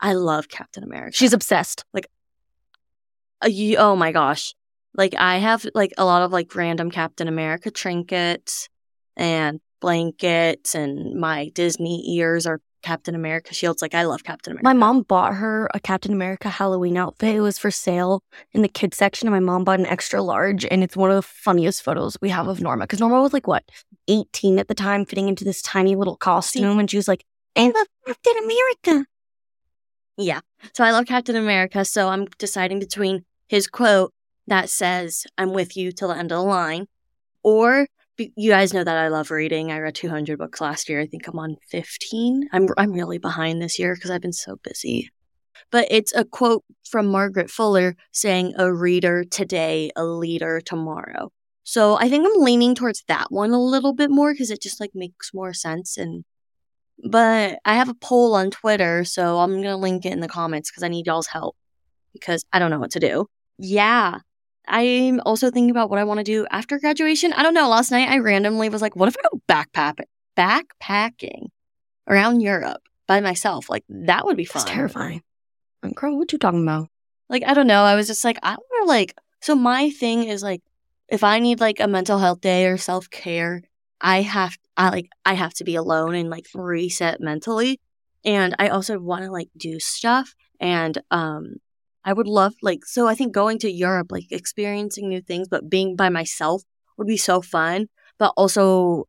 I 0.00 0.12
love 0.14 0.48
Captain 0.48 0.84
America. 0.84 1.16
She's 1.16 1.32
obsessed. 1.32 1.84
Like 1.92 2.08
uh, 3.42 3.48
you, 3.48 3.76
oh 3.76 3.96
my 3.96 4.12
gosh. 4.12 4.54
Like 4.94 5.14
I 5.18 5.38
have 5.38 5.66
like 5.74 5.92
a 5.98 6.04
lot 6.04 6.22
of 6.22 6.32
like 6.32 6.54
random 6.54 6.90
Captain 6.90 7.28
America 7.28 7.70
trinkets 7.70 8.68
and 9.16 9.60
blankets 9.80 10.74
and 10.74 11.14
my 11.20 11.50
Disney 11.54 12.16
ears 12.16 12.46
are 12.46 12.60
Captain 12.82 13.14
America 13.14 13.52
shields. 13.52 13.82
Like 13.82 13.94
I 13.94 14.04
love 14.04 14.22
Captain 14.22 14.52
America. 14.52 14.64
My 14.64 14.72
mom 14.72 15.02
bought 15.02 15.34
her 15.34 15.68
a 15.74 15.80
Captain 15.80 16.12
America 16.12 16.48
Halloween 16.48 16.96
outfit. 16.96 17.34
It 17.34 17.40
was 17.40 17.58
for 17.58 17.70
sale 17.70 18.22
in 18.52 18.62
the 18.62 18.68
kids 18.68 18.96
section, 18.96 19.26
and 19.26 19.34
my 19.34 19.40
mom 19.40 19.64
bought 19.64 19.80
an 19.80 19.86
extra 19.86 20.22
large. 20.22 20.64
And 20.64 20.84
it's 20.84 20.96
one 20.96 21.10
of 21.10 21.16
the 21.16 21.22
funniest 21.22 21.82
photos 21.82 22.16
we 22.20 22.28
have 22.28 22.46
of 22.46 22.60
Norma 22.60 22.84
because 22.84 23.00
Norma 23.00 23.20
was 23.20 23.32
like 23.32 23.48
what 23.48 23.64
eighteen 24.08 24.58
at 24.58 24.68
the 24.68 24.74
time, 24.74 25.04
fitting 25.04 25.28
into 25.28 25.44
this 25.44 25.60
tiny 25.62 25.96
little 25.96 26.16
costume, 26.16 26.78
and 26.78 26.88
she 26.88 26.96
was 26.96 27.08
like, 27.08 27.24
"I 27.56 27.66
love 27.66 27.88
Captain 28.06 28.34
America." 28.44 29.06
Yeah, 30.16 30.40
so 30.74 30.84
I 30.84 30.92
love 30.92 31.06
Captain 31.06 31.36
America. 31.36 31.84
So 31.84 32.08
I'm 32.08 32.26
deciding 32.38 32.78
between 32.78 33.24
his 33.48 33.66
quote 33.66 34.12
that 34.46 34.70
says, 34.70 35.24
"I'm 35.36 35.52
with 35.52 35.76
you 35.76 35.92
till 35.92 36.08
the 36.08 36.16
end 36.16 36.32
of 36.32 36.38
the 36.38 36.42
line," 36.44 36.86
or 37.42 37.88
you 38.18 38.50
guys 38.50 38.74
know 38.74 38.84
that 38.84 38.96
I 38.98 39.08
love 39.08 39.30
reading. 39.30 39.72
I 39.72 39.78
read 39.80 39.94
200 39.96 40.38
books 40.38 40.60
last 40.60 40.88
year. 40.88 41.00
I 41.00 41.06
think 41.06 41.28
I'm 41.28 41.38
on 41.38 41.56
15. 41.70 42.48
I'm 42.52 42.68
I'm 42.78 42.92
really 42.92 43.18
behind 43.18 43.62
this 43.62 43.78
year 43.78 43.94
because 43.94 44.10
I've 44.10 44.22
been 44.22 44.32
so 44.34 44.56
busy. 44.64 45.10
But 45.72 45.88
it's 45.90 46.14
a 46.14 46.24
quote 46.24 46.64
from 46.84 47.06
Margaret 47.08 47.50
Fuller 47.50 47.96
saying, 48.12 48.54
"A 48.58 48.72
reader 48.72 49.24
today, 49.24 49.90
a 49.96 50.04
leader 50.06 50.60
tomorrow." 50.60 51.32
So 51.64 51.96
I 51.96 52.08
think 52.10 52.26
I'm 52.26 52.42
leaning 52.42 52.74
towards 52.74 53.04
that 53.08 53.30
one 53.32 53.50
a 53.52 53.62
little 53.62 53.94
bit 53.94 54.10
more 54.10 54.32
because 54.32 54.50
it 54.50 54.62
just 54.62 54.80
like 54.80 54.92
makes 54.94 55.32
more 55.34 55.52
sense. 55.54 55.96
And 55.98 56.24
but 57.04 57.58
I 57.64 57.74
have 57.74 57.88
a 57.88 57.94
poll 57.94 58.34
on 58.34 58.50
Twitter, 58.50 59.04
so 59.04 59.38
I'm 59.38 59.62
gonna 59.62 59.76
link 59.76 60.04
it 60.04 60.12
in 60.12 60.20
the 60.20 60.28
comments 60.28 60.70
because 60.70 60.82
I 60.82 60.88
need 60.88 61.06
y'all's 61.06 61.26
help 61.26 61.56
because 62.12 62.44
I 62.52 62.58
don't 62.58 62.70
know 62.70 62.78
what 62.78 62.92
to 62.92 63.00
do. 63.00 63.26
Yeah, 63.58 64.18
I'm 64.68 65.20
also 65.20 65.50
thinking 65.50 65.70
about 65.70 65.90
what 65.90 65.98
I 65.98 66.04
want 66.04 66.18
to 66.18 66.24
do 66.24 66.46
after 66.50 66.78
graduation. 66.78 67.32
I 67.32 67.42
don't 67.42 67.54
know. 67.54 67.68
Last 67.68 67.90
night 67.90 68.08
I 68.08 68.18
randomly 68.18 68.68
was 68.68 68.82
like, 68.82 68.96
what 68.96 69.08
if 69.08 69.16
I 69.16 69.28
go 69.30 69.40
backpack 69.48 70.00
backpacking 70.36 71.48
around 72.08 72.40
Europe 72.40 72.82
by 73.06 73.20
myself? 73.20 73.70
Like 73.70 73.84
that 73.88 74.24
would 74.24 74.36
be 74.36 74.44
fun. 74.44 74.60
That's 74.60 74.70
terrifying. 74.70 75.22
And 75.82 75.94
girl, 75.94 76.18
what 76.18 76.32
you 76.32 76.38
talking 76.38 76.62
about? 76.62 76.88
Like 77.28 77.44
I 77.46 77.54
don't 77.54 77.66
know. 77.66 77.82
I 77.82 77.94
was 77.94 78.06
just 78.06 78.24
like, 78.24 78.38
I 78.42 78.50
want 78.50 78.82
to 78.82 78.88
like. 78.88 79.14
So 79.42 79.54
my 79.54 79.90
thing 79.90 80.24
is 80.24 80.42
like, 80.42 80.62
if 81.08 81.22
I 81.22 81.38
need 81.38 81.60
like 81.60 81.78
a 81.78 81.86
mental 81.86 82.18
health 82.18 82.40
day 82.40 82.66
or 82.66 82.76
self 82.76 83.08
care, 83.10 83.62
I 84.00 84.22
have 84.22 84.56
I 84.76 84.90
like 84.90 85.08
I 85.24 85.34
have 85.34 85.54
to 85.54 85.64
be 85.64 85.74
alone 85.74 86.14
and 86.14 86.30
like 86.30 86.46
reset 86.54 87.20
mentally. 87.20 87.80
And 88.24 88.54
I 88.58 88.68
also 88.68 88.98
want 88.98 89.24
to 89.24 89.30
like 89.30 89.48
do 89.56 89.78
stuff 89.80 90.34
and 90.60 90.98
um 91.10 91.56
I 92.04 92.12
would 92.12 92.28
love 92.28 92.54
like 92.62 92.84
so 92.84 93.08
I 93.08 93.14
think 93.14 93.32
going 93.32 93.58
to 93.60 93.70
Europe, 93.70 94.08
like 94.10 94.30
experiencing 94.30 95.08
new 95.08 95.20
things, 95.20 95.48
but 95.48 95.70
being 95.70 95.96
by 95.96 96.08
myself 96.08 96.62
would 96.96 97.06
be 97.06 97.16
so 97.16 97.40
fun. 97.40 97.88
But 98.18 98.32
also 98.36 99.08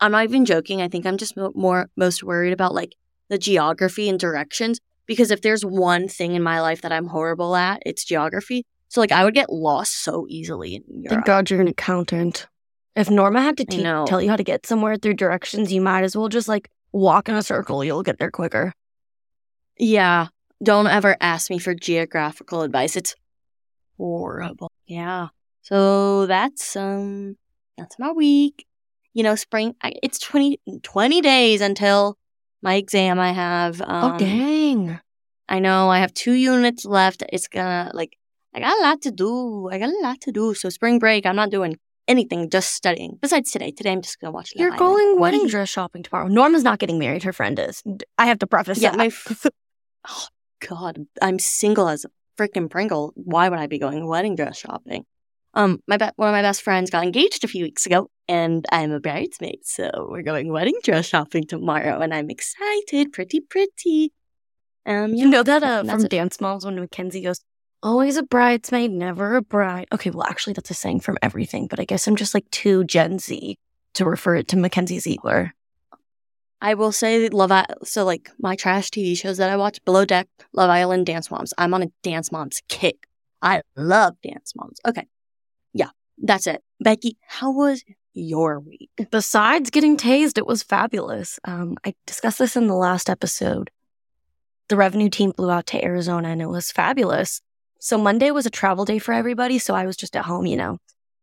I'm 0.00 0.12
not 0.12 0.24
even 0.24 0.44
joking. 0.44 0.82
I 0.82 0.88
think 0.88 1.06
I'm 1.06 1.16
just 1.16 1.36
more 1.36 1.90
most 1.96 2.22
worried 2.22 2.52
about 2.52 2.74
like 2.74 2.94
the 3.28 3.38
geography 3.38 4.08
and 4.08 4.18
directions 4.18 4.80
because 5.06 5.30
if 5.30 5.42
there's 5.42 5.64
one 5.64 6.08
thing 6.08 6.34
in 6.34 6.42
my 6.42 6.60
life 6.60 6.82
that 6.82 6.92
I'm 6.92 7.08
horrible 7.08 7.56
at, 7.56 7.82
it's 7.84 8.04
geography. 8.04 8.64
So 8.88 9.00
like 9.00 9.12
I 9.12 9.24
would 9.24 9.34
get 9.34 9.50
lost 9.50 10.02
so 10.02 10.26
easily 10.28 10.76
in 10.76 11.02
Europe. 11.02 11.10
Thank 11.10 11.26
God 11.26 11.50
you're 11.50 11.60
an 11.60 11.68
accountant. 11.68 12.46
If 12.96 13.10
Norma 13.10 13.42
had 13.42 13.56
to 13.56 13.64
te- 13.64 13.82
tell 14.06 14.22
you 14.22 14.30
how 14.30 14.36
to 14.36 14.44
get 14.44 14.66
somewhere 14.66 14.96
through 14.96 15.14
directions, 15.14 15.72
you 15.72 15.80
might 15.80 16.04
as 16.04 16.16
well 16.16 16.28
just 16.28 16.48
like 16.48 16.68
walk 16.92 17.28
in 17.28 17.34
a 17.34 17.42
circle. 17.42 17.84
You'll 17.84 18.02
get 18.04 18.18
there 18.18 18.30
quicker. 18.30 18.72
Yeah, 19.78 20.28
don't 20.62 20.86
ever 20.86 21.16
ask 21.20 21.50
me 21.50 21.58
for 21.58 21.74
geographical 21.74 22.62
advice. 22.62 22.96
It's 22.96 23.14
horrible. 23.98 24.70
Yeah. 24.86 25.28
So 25.62 26.26
that's 26.26 26.76
um 26.76 27.36
that's 27.76 27.98
my 27.98 28.12
week. 28.12 28.66
you 29.12 29.22
know, 29.22 29.34
spring, 29.36 29.74
I, 29.82 29.94
it's 30.02 30.18
20, 30.18 30.58
20 30.82 31.20
days 31.20 31.60
until 31.60 32.16
my 32.62 32.74
exam 32.74 33.18
I 33.20 33.32
have. 33.32 33.80
Um, 33.80 34.12
oh, 34.14 34.18
dang. 34.18 34.98
I 35.48 35.58
know 35.60 35.88
I 35.88 35.98
have 36.00 36.12
two 36.14 36.32
units 36.32 36.84
left. 36.84 37.22
It's 37.32 37.46
gonna, 37.48 37.90
like, 37.94 38.16
I 38.54 38.60
got 38.60 38.78
a 38.78 38.82
lot 38.82 39.02
to 39.02 39.10
do. 39.12 39.68
I 39.70 39.78
got 39.78 39.90
a 39.90 40.00
lot 40.02 40.20
to 40.22 40.32
do. 40.32 40.54
So 40.54 40.68
spring 40.68 40.98
break, 40.98 41.26
I'm 41.26 41.36
not 41.36 41.50
doing 41.50 41.78
anything, 42.08 42.50
just 42.50 42.74
studying. 42.74 43.18
Besides 43.20 43.50
today. 43.50 43.70
Today, 43.70 43.92
I'm 43.92 44.02
just 44.02 44.20
gonna 44.20 44.32
watch. 44.32 44.52
You're 44.56 44.76
going 44.76 45.18
wedding 45.18 45.46
dress 45.46 45.68
shopping 45.68 46.02
tomorrow. 46.02 46.28
Norma's 46.28 46.62
not 46.64 46.78
getting 46.78 46.98
married. 46.98 47.22
Her 47.22 47.32
friend 47.32 47.58
is. 47.58 47.82
I 48.18 48.26
have 48.26 48.38
to 48.40 48.46
preface 48.46 48.78
Yeah, 48.78 48.90
that. 48.90 48.98
my. 48.98 49.06
F- 49.06 49.46
oh 50.08 50.26
God, 50.68 51.06
I'm 51.22 51.38
single 51.38 51.88
as 51.88 52.04
a 52.04 52.08
freaking 52.38 52.70
Pringle. 52.70 53.12
Why 53.16 53.48
would 53.48 53.58
I 53.58 53.66
be 53.66 53.78
going 53.78 54.06
wedding 54.06 54.34
dress 54.36 54.58
shopping? 54.58 55.04
Um, 55.54 55.80
my 55.86 55.96
be- 55.96 56.10
one 56.16 56.28
of 56.28 56.32
my 56.32 56.42
best 56.42 56.62
friends 56.62 56.90
got 56.90 57.04
engaged 57.04 57.44
a 57.44 57.48
few 57.48 57.62
weeks 57.64 57.86
ago, 57.86 58.08
and 58.26 58.64
I'm 58.72 58.90
a 58.90 58.98
bridesmaid, 58.98 59.60
so 59.62 60.08
we're 60.10 60.22
going 60.22 60.50
wedding 60.52 60.74
dress 60.82 61.06
shopping 61.06 61.44
tomorrow, 61.46 62.00
and 62.00 62.12
I'm 62.12 62.28
excited, 62.28 63.12
pretty, 63.12 63.38
pretty. 63.40 64.12
Um, 64.84 65.14
You 65.14 65.28
know 65.28 65.44
that 65.44 65.62
uh, 65.62 65.84
from. 65.84 66.02
Dance 66.08 66.40
Moms 66.40 66.64
when 66.66 66.74
Mackenzie 66.80 67.22
goes, 67.22 67.40
always 67.84 68.16
a 68.16 68.22
bridesmaid, 68.24 68.90
never 68.90 69.36
a 69.36 69.42
bride. 69.42 69.86
Okay, 69.92 70.10
well, 70.10 70.26
actually, 70.26 70.54
that's 70.54 70.70
a 70.70 70.74
saying 70.74 71.00
from 71.00 71.18
everything, 71.22 71.68
but 71.68 71.78
I 71.78 71.84
guess 71.84 72.08
I'm 72.08 72.16
just 72.16 72.34
like 72.34 72.50
too 72.50 72.82
Gen 72.84 73.20
Z 73.20 73.56
to 73.94 74.04
refer 74.04 74.34
it 74.36 74.48
to 74.48 74.56
Mackenzie 74.56 74.98
Ziegler. 74.98 75.52
I 76.60 76.74
will 76.74 76.92
say 76.92 77.28
Love 77.28 77.52
I- 77.52 77.66
so 77.84 78.04
like 78.04 78.30
my 78.38 78.56
trash 78.56 78.88
TV 78.90 79.16
shows 79.16 79.36
that 79.36 79.50
I 79.50 79.56
watch, 79.56 79.84
Below 79.84 80.04
Deck, 80.06 80.26
Love 80.52 80.70
Island, 80.70 81.06
Dance 81.06 81.30
Moms. 81.30 81.52
I'm 81.58 81.74
on 81.74 81.82
a 81.82 81.92
Dance 82.02 82.32
Moms 82.32 82.62
kick. 82.68 83.06
I 83.42 83.60
love 83.76 84.14
Dance 84.22 84.54
Moms. 84.56 84.80
Okay. 84.86 85.06
Yeah, 85.74 85.90
that's 86.16 86.46
it. 86.46 86.62
Becky, 86.80 87.18
how 87.26 87.52
was 87.52 87.84
your 88.14 88.60
week? 88.60 88.90
Besides 89.10 89.68
getting 89.70 89.96
tased, 89.98 90.38
it 90.38 90.46
was 90.46 90.62
fabulous. 90.62 91.38
Um, 91.44 91.76
I 91.84 91.94
discussed 92.06 92.38
this 92.38 92.56
in 92.56 92.66
the 92.68 92.74
last 92.74 93.10
episode. 93.10 93.70
The 94.68 94.76
revenue 94.76 95.10
team 95.10 95.32
flew 95.34 95.50
out 95.50 95.66
to 95.66 95.84
Arizona 95.84 96.28
and 96.28 96.40
it 96.40 96.48
was 96.48 96.72
fabulous. 96.72 97.42
So 97.78 97.98
Monday 97.98 98.30
was 98.30 98.46
a 98.46 98.50
travel 98.50 98.84
day 98.84 98.98
for 98.98 99.12
everybody. 99.12 99.58
So 99.58 99.74
I 99.74 99.86
was 99.86 99.96
just 99.96 100.16
at 100.16 100.24
home, 100.24 100.46
you 100.46 100.56
know, 100.56 100.78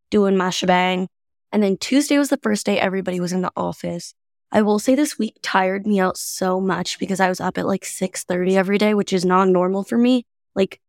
doing 0.10 0.38
my 0.38 0.50
shebang. 0.50 1.08
And 1.52 1.62
then 1.62 1.78
Tuesday 1.78 2.18
was 2.18 2.30
the 2.30 2.40
first 2.42 2.66
day 2.66 2.80
everybody 2.80 3.20
was 3.20 3.34
in 3.34 3.42
the 3.42 3.52
office. 3.56 4.14
I 4.52 4.62
will 4.62 4.80
say 4.80 4.96
this 4.96 5.18
week 5.18 5.38
tired 5.42 5.88
me 5.88 6.00
out 6.00 6.18
so 6.18 6.60
much 6.60 7.00
because 7.00 7.20
I 7.20 7.30
was 7.30 7.40
up 7.40 7.58
at 7.58 7.68
like 7.68 7.84
6:30 7.84 8.56
every 8.58 8.78
day, 8.78 8.94
which 8.94 9.14
is 9.14 9.26
not 9.26 9.48
normal 9.48 9.84
for 9.84 9.98
me. 9.98 10.26
Like 10.56 10.80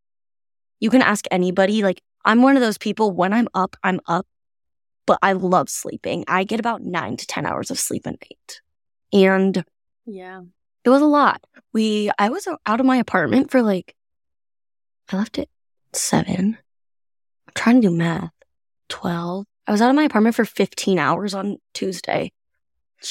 you 0.81 0.91
can 0.91 1.03
ask 1.03 1.25
anybody, 1.31 1.83
like 1.83 2.03
I'm 2.25 2.43
one 2.43 2.57
of 2.57 2.63
those 2.63 2.79
people 2.79 3.13
when 3.13 3.33
I'm 3.33 3.49
up, 3.55 3.77
I'm 3.83 4.01
up 4.07 4.27
but 5.07 5.19
I 5.23 5.33
love 5.33 5.69
sleeping. 5.69 6.25
I 6.29 6.45
get 6.45 6.61
about 6.61 6.83
nine 6.83 7.17
to 7.17 7.27
10 7.27 7.47
hours 7.47 7.71
of 7.71 7.79
sleep 7.79 8.07
a 8.07 8.11
night. 8.11 8.61
And 9.13 9.65
Yeah. 10.07 10.43
it 10.85 10.91
was 10.91 11.03
a 11.03 11.07
lot. 11.07 11.45
We, 11.73 12.11
I 12.19 12.29
was 12.29 12.47
out 12.67 12.81
of 12.81 12.87
my 12.87 12.97
apartment 12.97 13.51
for 13.51 13.63
like, 13.63 13.95
I 15.11 15.17
left 15.17 15.39
at 15.39 15.49
seven. 15.95 16.59
I'm 17.49 17.55
trying 17.55 17.83
to 17.83 17.89
do 17.89 17.95
math. 17.95 18.31
12. 18.89 19.47
I 19.67 19.73
was 19.73 19.81
out 19.81 19.91
of 19.91 19.97
my 19.97 20.05
apartment 20.05 20.35
for 20.35 20.45
15 20.45 20.99
hours 20.99 21.35
on 21.35 21.59
Tuesday 21.73 22.33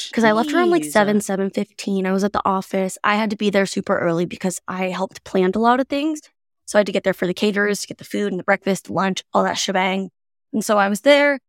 because 0.09 0.23
I 0.23 0.31
left 0.31 0.53
around 0.53 0.69
like 0.69 0.83
7, 0.83 1.17
7.15. 1.17 2.05
I 2.05 2.11
was 2.11 2.23
at 2.23 2.33
the 2.33 2.41
office. 2.45 2.97
I 3.03 3.15
had 3.15 3.29
to 3.31 3.35
be 3.35 3.50
there 3.50 3.65
super 3.65 3.97
early 3.97 4.25
because 4.25 4.61
I 4.67 4.89
helped 4.89 5.23
plan 5.23 5.51
a 5.55 5.59
lot 5.59 5.79
of 5.79 5.88
things. 5.88 6.21
So 6.65 6.77
I 6.77 6.81
had 6.81 6.85
to 6.85 6.91
get 6.91 7.03
there 7.03 7.13
for 7.13 7.27
the 7.27 7.33
caterers 7.33 7.81
to 7.81 7.88
get 7.88 7.97
the 7.97 8.05
food 8.05 8.31
and 8.31 8.39
the 8.39 8.43
breakfast, 8.43 8.89
lunch, 8.89 9.23
all 9.33 9.43
that 9.43 9.57
shebang. 9.57 10.09
And 10.53 10.63
so 10.63 10.77
I 10.77 10.88
was 10.88 11.01
there. 11.01 11.39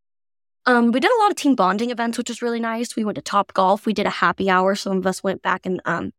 Um, 0.66 0.92
we 0.92 1.00
did 1.00 1.10
a 1.10 1.20
lot 1.22 1.30
of 1.30 1.36
team 1.36 1.54
bonding 1.54 1.90
events, 1.90 2.18
which 2.18 2.28
was 2.28 2.42
really 2.42 2.60
nice. 2.60 2.96
We 2.96 3.04
went 3.04 3.16
to 3.16 3.22
Top 3.22 3.52
Golf. 3.52 3.84
We 3.84 3.92
did 3.92 4.06
a 4.06 4.10
happy 4.10 4.48
hour. 4.48 4.74
Some 4.74 4.98
of 4.98 5.06
us 5.06 5.22
went 5.22 5.42
back 5.42 5.66
and 5.66 5.80
um, 5.84 6.12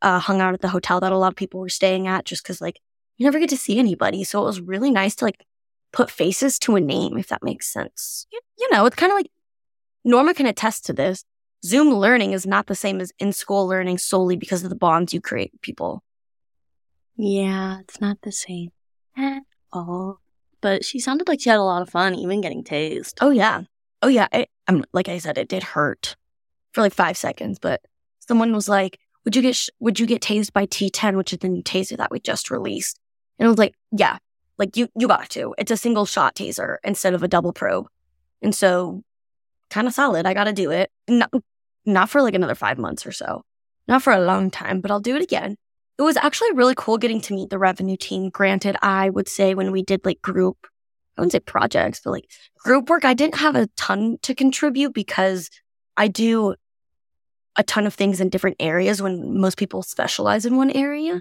uh, 0.00 0.18
hung 0.18 0.40
out 0.40 0.54
at 0.54 0.60
the 0.60 0.68
hotel 0.68 1.00
that 1.00 1.12
a 1.12 1.18
lot 1.18 1.32
of 1.32 1.36
people 1.36 1.60
were 1.60 1.68
staying 1.68 2.06
at, 2.06 2.24
just 2.24 2.42
because 2.42 2.60
like 2.60 2.80
you 3.16 3.24
never 3.24 3.38
get 3.38 3.50
to 3.50 3.56
see 3.56 3.78
anybody. 3.78 4.24
So 4.24 4.42
it 4.42 4.46
was 4.46 4.60
really 4.60 4.90
nice 4.90 5.14
to 5.16 5.24
like 5.24 5.44
put 5.92 6.10
faces 6.10 6.58
to 6.60 6.76
a 6.76 6.80
name, 6.80 7.16
if 7.18 7.28
that 7.28 7.42
makes 7.42 7.72
sense. 7.72 8.26
You, 8.32 8.40
you 8.58 8.70
know, 8.70 8.86
it's 8.86 8.96
kind 8.96 9.12
of 9.12 9.16
like 9.16 9.30
Norma 10.04 10.34
can 10.34 10.46
attest 10.46 10.84
to 10.86 10.92
this. 10.92 11.24
Zoom 11.64 11.94
learning 11.94 12.32
is 12.32 12.46
not 12.46 12.66
the 12.66 12.74
same 12.74 13.00
as 13.00 13.12
in 13.18 13.32
school 13.32 13.66
learning 13.66 13.98
solely 13.98 14.36
because 14.36 14.64
of 14.64 14.70
the 14.70 14.76
bonds 14.76 15.14
you 15.14 15.20
create 15.20 15.50
with 15.52 15.62
people. 15.62 16.02
Yeah, 17.16 17.80
it's 17.80 18.00
not 18.00 18.18
the 18.22 18.32
same 18.32 18.72
at 19.16 19.42
all. 19.72 20.20
But 20.60 20.84
she 20.84 20.98
sounded 20.98 21.28
like 21.28 21.40
she 21.40 21.50
had 21.50 21.58
a 21.58 21.62
lot 21.62 21.82
of 21.82 21.90
fun, 21.90 22.14
even 22.14 22.40
getting 22.40 22.64
tased. 22.64 23.14
Oh 23.20 23.30
yeah, 23.30 23.62
oh 24.02 24.08
yeah. 24.08 24.28
It, 24.32 24.48
I'm 24.66 24.84
like 24.92 25.08
I 25.08 25.18
said, 25.18 25.38
it 25.38 25.48
did 25.48 25.62
hurt 25.62 26.16
for 26.72 26.80
like 26.80 26.92
five 26.92 27.16
seconds, 27.16 27.58
but 27.58 27.82
someone 28.18 28.52
was 28.52 28.68
like, 28.68 28.98
"Would 29.24 29.36
you 29.36 29.42
get 29.42 29.56
sh- 29.56 29.68
Would 29.80 30.00
you 30.00 30.06
get 30.06 30.22
tased 30.22 30.52
by 30.52 30.66
T10, 30.66 31.16
which 31.16 31.32
is 31.32 31.38
the 31.38 31.48
new 31.48 31.62
taser 31.62 31.96
that 31.96 32.10
we 32.10 32.18
just 32.18 32.50
released?" 32.50 32.98
And 33.38 33.46
I 33.46 33.48
was 33.48 33.58
like, 33.58 33.74
"Yeah, 33.92 34.18
like 34.58 34.76
you 34.76 34.88
you 34.98 35.08
got 35.08 35.30
to. 35.30 35.54
It's 35.58 35.70
a 35.70 35.76
single 35.76 36.06
shot 36.06 36.34
taser 36.34 36.76
instead 36.84 37.14
of 37.14 37.22
a 37.22 37.28
double 37.28 37.52
probe, 37.52 37.88
and 38.42 38.54
so 38.54 39.02
kind 39.70 39.86
of 39.86 39.94
solid. 39.94 40.26
I 40.26 40.34
got 40.34 40.44
to 40.44 40.52
do 40.52 40.70
it. 40.70 40.90
Not 41.08 41.30
not 41.84 42.10
for 42.10 42.22
like 42.22 42.34
another 42.34 42.54
five 42.54 42.78
months 42.78 43.06
or 43.06 43.12
so, 43.12 43.42
not 43.88 44.02
for 44.02 44.12
a 44.12 44.20
long 44.24 44.50
time, 44.50 44.80
but 44.80 44.90
I'll 44.90 45.00
do 45.00 45.16
it 45.16 45.22
again." 45.22 45.56
It 45.96 46.02
was 46.02 46.16
actually 46.16 46.52
really 46.52 46.74
cool 46.76 46.98
getting 46.98 47.20
to 47.22 47.34
meet 47.34 47.50
the 47.50 47.58
revenue 47.58 47.96
team. 47.96 48.28
Granted, 48.28 48.76
I 48.82 49.10
would 49.10 49.28
say 49.28 49.54
when 49.54 49.70
we 49.70 49.82
did 49.82 50.04
like 50.04 50.20
group, 50.22 50.66
I 51.16 51.20
wouldn't 51.20 51.32
say 51.32 51.40
projects, 51.40 52.00
but 52.02 52.10
like 52.10 52.28
group 52.58 52.90
work, 52.90 53.04
I 53.04 53.14
didn't 53.14 53.36
have 53.36 53.54
a 53.54 53.68
ton 53.76 54.18
to 54.22 54.34
contribute 54.34 54.92
because 54.92 55.50
I 55.96 56.08
do 56.08 56.56
a 57.56 57.62
ton 57.62 57.86
of 57.86 57.94
things 57.94 58.20
in 58.20 58.28
different 58.28 58.56
areas 58.58 59.00
when 59.00 59.38
most 59.38 59.56
people 59.56 59.82
specialize 59.82 60.44
in 60.44 60.56
one 60.56 60.70
area. 60.72 61.20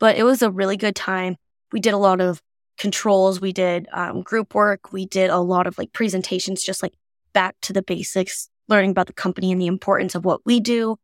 But 0.00 0.16
it 0.16 0.24
was 0.24 0.42
a 0.42 0.50
really 0.50 0.76
good 0.76 0.96
time. 0.96 1.36
We 1.70 1.78
did 1.78 1.94
a 1.94 1.98
lot 1.98 2.20
of 2.20 2.42
controls. 2.78 3.40
We 3.40 3.52
did 3.52 3.86
um, 3.92 4.22
group 4.22 4.54
work. 4.54 4.92
We 4.92 5.06
did 5.06 5.30
a 5.30 5.38
lot 5.38 5.66
of 5.66 5.78
like 5.78 5.92
presentations, 5.92 6.64
just 6.64 6.82
like 6.82 6.94
back 7.32 7.54
to 7.62 7.72
the 7.72 7.82
basics, 7.82 8.48
learning 8.66 8.90
about 8.90 9.06
the 9.06 9.12
company 9.12 9.52
and 9.52 9.60
the 9.60 9.66
importance 9.66 10.14
of 10.14 10.24
what 10.24 10.40
we 10.44 10.58
do. 10.58 10.96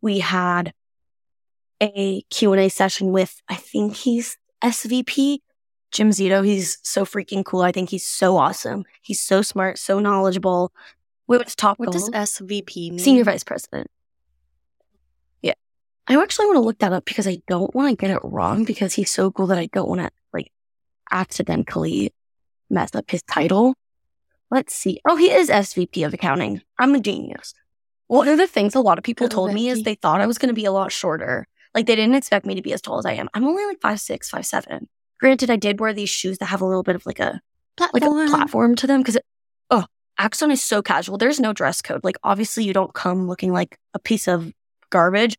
We 0.00 0.18
had 0.18 0.72
a 1.80 2.22
Q&A 2.22 2.68
session 2.68 3.12
with, 3.12 3.42
I 3.48 3.56
think 3.56 3.94
he's 3.94 4.38
SVP, 4.64 5.38
Jim 5.90 6.10
Zito. 6.10 6.44
He's 6.44 6.78
so 6.82 7.04
freaking 7.04 7.44
cool. 7.44 7.60
I 7.60 7.72
think 7.72 7.90
he's 7.90 8.06
so 8.06 8.36
awesome. 8.36 8.84
He's 9.02 9.20
so 9.20 9.42
smart, 9.42 9.78
so 9.78 9.98
knowledgeable. 9.98 10.72
We 11.26 11.36
went 11.36 11.48
to 11.48 11.56
Top 11.56 11.78
What 11.78 11.92
does 11.92 12.08
SVP 12.10 12.90
mean? 12.90 12.98
Senior 12.98 13.24
Vice 13.24 13.44
President. 13.44 13.88
I 16.08 16.20
actually 16.20 16.46
want 16.46 16.56
to 16.56 16.60
look 16.60 16.78
that 16.78 16.92
up 16.92 17.04
because 17.04 17.28
I 17.28 17.38
don't 17.46 17.74
want 17.74 17.90
to 17.90 18.00
get 18.00 18.14
it 18.14 18.20
wrong 18.24 18.64
because 18.64 18.94
he's 18.94 19.10
so 19.10 19.30
cool 19.30 19.46
that 19.48 19.58
I 19.58 19.66
don't 19.66 19.88
want 19.88 20.00
to 20.00 20.10
like 20.32 20.50
accidentally 21.10 22.12
mess 22.68 22.94
up 22.94 23.10
his 23.10 23.22
title. 23.22 23.74
Let's 24.50 24.74
see. 24.74 25.00
Oh, 25.06 25.16
he 25.16 25.30
is 25.30 25.48
SVP 25.48 26.04
of 26.04 26.12
accounting. 26.12 26.62
I'm 26.78 26.94
a 26.94 27.00
genius. 27.00 27.54
One 28.08 28.28
of 28.28 28.36
the 28.36 28.46
things 28.46 28.74
a 28.74 28.80
lot 28.80 28.98
of 28.98 29.04
people 29.04 29.28
told 29.28 29.54
me 29.54 29.68
is 29.68 29.82
they 29.82 29.94
thought 29.94 30.20
I 30.20 30.26
was 30.26 30.38
going 30.38 30.48
to 30.48 30.54
be 30.54 30.66
a 30.66 30.72
lot 30.72 30.92
shorter. 30.92 31.46
Like 31.74 31.86
they 31.86 31.96
didn't 31.96 32.16
expect 32.16 32.44
me 32.44 32.54
to 32.56 32.62
be 32.62 32.72
as 32.74 32.82
tall 32.82 32.98
as 32.98 33.06
I 33.06 33.12
am. 33.12 33.30
I'm 33.32 33.46
only 33.46 33.64
like 33.64 33.80
five 33.80 34.00
six, 34.00 34.28
five 34.28 34.44
seven. 34.44 34.88
Granted, 35.20 35.50
I 35.50 35.56
did 35.56 35.80
wear 35.80 35.94
these 35.94 36.10
shoes 36.10 36.38
that 36.38 36.46
have 36.46 36.60
a 36.60 36.66
little 36.66 36.82
bit 36.82 36.96
of 36.96 37.06
like 37.06 37.20
a 37.20 37.40
like 37.94 38.02
a 38.02 38.26
platform 38.28 38.76
to 38.76 38.86
them 38.86 39.00
because 39.00 39.18
oh 39.70 39.84
axon 40.18 40.50
is 40.50 40.62
so 40.62 40.82
casual 40.82 41.16
there's 41.16 41.40
no 41.40 41.52
dress 41.52 41.80
code 41.80 42.04
like 42.04 42.16
obviously 42.22 42.64
you 42.64 42.72
don't 42.72 42.92
come 42.92 43.26
looking 43.26 43.50
like 43.52 43.78
a 43.94 43.98
piece 43.98 44.28
of 44.28 44.52
garbage 44.90 45.36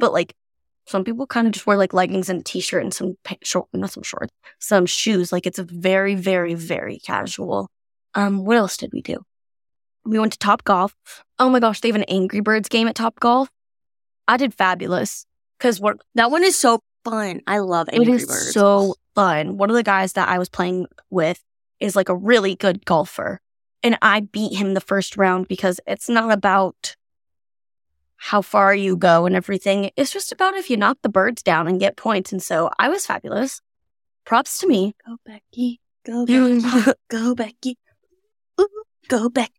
but 0.00 0.12
like 0.12 0.34
some 0.86 1.04
people 1.04 1.26
kind 1.26 1.46
of 1.46 1.52
just 1.52 1.66
wear 1.66 1.76
like 1.76 1.92
leggings 1.94 2.28
and 2.28 2.40
a 2.40 2.44
t-shirt 2.44 2.82
and 2.82 2.92
some 2.92 3.16
pa- 3.24 3.36
short 3.42 3.68
not 3.72 3.90
some 3.90 4.02
shorts 4.02 4.32
some 4.58 4.86
shoes 4.86 5.32
like 5.32 5.46
it's 5.46 5.58
very 5.58 6.14
very 6.14 6.54
very 6.54 6.98
casual 6.98 7.68
um 8.14 8.44
what 8.44 8.56
else 8.56 8.76
did 8.76 8.90
we 8.92 9.00
do 9.00 9.22
we 10.04 10.18
went 10.18 10.32
to 10.32 10.38
top 10.38 10.64
golf 10.64 10.94
oh 11.38 11.48
my 11.48 11.60
gosh 11.60 11.80
they 11.80 11.88
have 11.88 11.96
an 11.96 12.04
angry 12.08 12.40
birds 12.40 12.68
game 12.68 12.88
at 12.88 12.94
top 12.94 13.18
golf 13.20 13.48
i 14.26 14.36
did 14.36 14.52
fabulous 14.54 15.24
because 15.58 15.80
what 15.80 15.96
That 16.14 16.30
one 16.30 16.44
is 16.44 16.56
so 16.58 16.80
fun. 17.04 17.40
I 17.46 17.58
love 17.58 17.88
Angry 17.92 18.12
it 18.14 18.16
is 18.22 18.26
Birds. 18.26 18.52
so 18.52 18.94
fun. 19.14 19.56
One 19.56 19.70
of 19.70 19.76
the 19.76 19.82
guys 19.82 20.12
that 20.14 20.28
I 20.28 20.38
was 20.38 20.48
playing 20.48 20.86
with 21.10 21.40
is 21.80 21.96
like 21.96 22.08
a 22.08 22.14
really 22.14 22.54
good 22.54 22.84
golfer. 22.84 23.40
And 23.82 23.96
I 24.02 24.20
beat 24.20 24.56
him 24.56 24.74
the 24.74 24.80
first 24.80 25.16
round 25.16 25.48
because 25.48 25.80
it's 25.86 26.08
not 26.08 26.30
about 26.30 26.96
how 28.18 28.42
far 28.42 28.74
you 28.74 28.96
go 28.96 29.24
and 29.26 29.34
everything. 29.34 29.90
It's 29.96 30.12
just 30.12 30.32
about 30.32 30.54
if 30.54 30.68
you 30.68 30.76
knock 30.76 30.98
the 31.02 31.08
birds 31.08 31.42
down 31.42 31.68
and 31.68 31.80
get 31.80 31.96
points. 31.96 32.32
And 32.32 32.42
so 32.42 32.70
I 32.78 32.88
was 32.88 33.06
fabulous. 33.06 33.60
Props 34.26 34.58
to 34.58 34.66
me. 34.66 34.94
Go 35.06 35.16
Becky. 35.24 35.80
Go 36.04 36.26
Becky. 36.26 36.92
go 37.08 37.34
Becky. 37.34 37.78
Ooh, 38.60 38.68
go 39.08 39.28
Becky. 39.30 39.52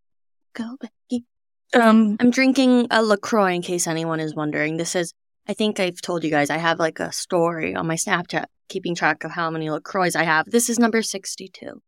Go 0.53 0.75
Becky. 0.79 1.25
um, 1.73 2.17
I'm 2.19 2.31
drinking 2.31 2.87
a 2.91 3.01
LaCroix 3.01 3.53
in 3.53 3.61
case 3.61 3.87
anyone 3.87 4.19
is 4.19 4.35
wondering. 4.35 4.77
This 4.77 4.95
is, 4.95 5.13
I 5.47 5.53
think 5.53 5.79
I've 5.79 6.01
told 6.01 6.23
you 6.23 6.29
guys, 6.29 6.49
I 6.49 6.57
have 6.57 6.79
like 6.79 6.99
a 6.99 7.11
story 7.11 7.73
on 7.75 7.87
my 7.87 7.95
Snapchat 7.95 8.45
keeping 8.67 8.93
track 8.93 9.23
of 9.23 9.31
how 9.31 9.49
many 9.49 9.69
LaCroix 9.69 10.09
I 10.15 10.23
have. 10.23 10.45
This 10.51 10.69
is 10.69 10.77
number 10.77 11.01
62. 11.01 11.81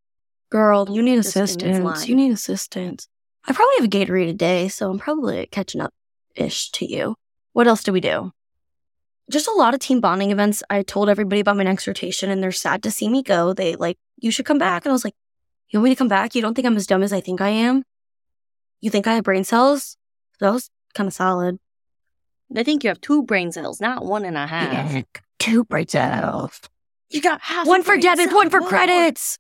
girl, 0.50 0.88
you 0.90 1.02
need 1.04 1.20
assistance. 1.20 2.08
You 2.08 2.16
need 2.16 2.32
assistance. 2.32 3.08
I 3.46 3.54
probably 3.54 3.76
have 3.80 3.86
a 3.86 3.90
Gatorade 3.90 4.30
a 4.30 4.34
day, 4.34 4.68
so 4.68 4.90
I'm 4.90 5.00
probably 5.00 5.48
catching 5.52 5.82
up 5.82 5.94
ish 6.36 6.72
to 6.72 6.86
you. 6.86 7.16
What 7.54 7.68
else 7.68 7.84
do 7.84 7.92
we 7.92 8.02
do? 8.02 8.32
Just 9.30 9.48
a 9.48 9.54
lot 9.54 9.74
of 9.74 9.80
team 9.80 10.02
bonding 10.02 10.32
events. 10.32 10.64
I 10.70 10.84
told 10.84 11.10
everybody 11.10 11.42
about 11.42 11.58
my 11.58 11.64
next 11.64 11.88
rotation 11.88 12.30
and 12.30 12.42
they're 12.44 12.52
sad 12.52 12.84
to 12.84 12.92
see 12.92 13.08
me 13.08 13.24
go. 13.24 13.54
They 13.54 13.76
like, 13.76 13.98
you 14.18 14.32
should 14.32 14.46
come 14.46 14.58
back. 14.58 14.86
And 14.86 14.92
I 14.92 14.94
was 14.94 15.04
like, 15.04 15.16
you 15.70 15.80
want 15.80 15.86
me 15.86 15.96
to 15.96 15.98
come 15.98 16.08
back? 16.08 16.36
You 16.36 16.42
don't 16.42 16.54
think 16.54 16.66
I'm 16.66 16.76
as 16.76 16.88
dumb 16.88 17.04
as 17.04 17.14
I 17.14 17.22
think 17.22 17.40
I 17.40 17.50
am? 17.50 17.84
You 18.82 18.90
think 18.90 19.08
I 19.08 19.16
have 19.16 19.24
brain 19.24 19.44
cells? 19.44 19.98
That 20.40 20.52
was 20.52 20.70
kind 20.94 21.08
of 21.08 21.14
solid. 21.14 21.60
I 22.56 22.64
think 22.64 22.84
you 22.84 22.90
have 22.90 23.00
two 23.00 23.24
brain 23.24 23.52
cells, 23.52 23.80
not 23.80 24.04
one 24.04 24.26
and 24.26 24.38
a 24.38 24.48
half. 24.48 24.92
Yeah, 24.92 25.04
two 25.40 25.64
brain 25.64 25.88
cells. 25.88 26.60
You 27.10 27.22
got 27.22 27.40
half. 27.42 27.66
One 27.68 27.84
for 27.84 27.94
brain 27.94 28.02
debits, 28.02 28.34
one 28.34 28.50
for 28.50 28.60
credits. 28.60 29.38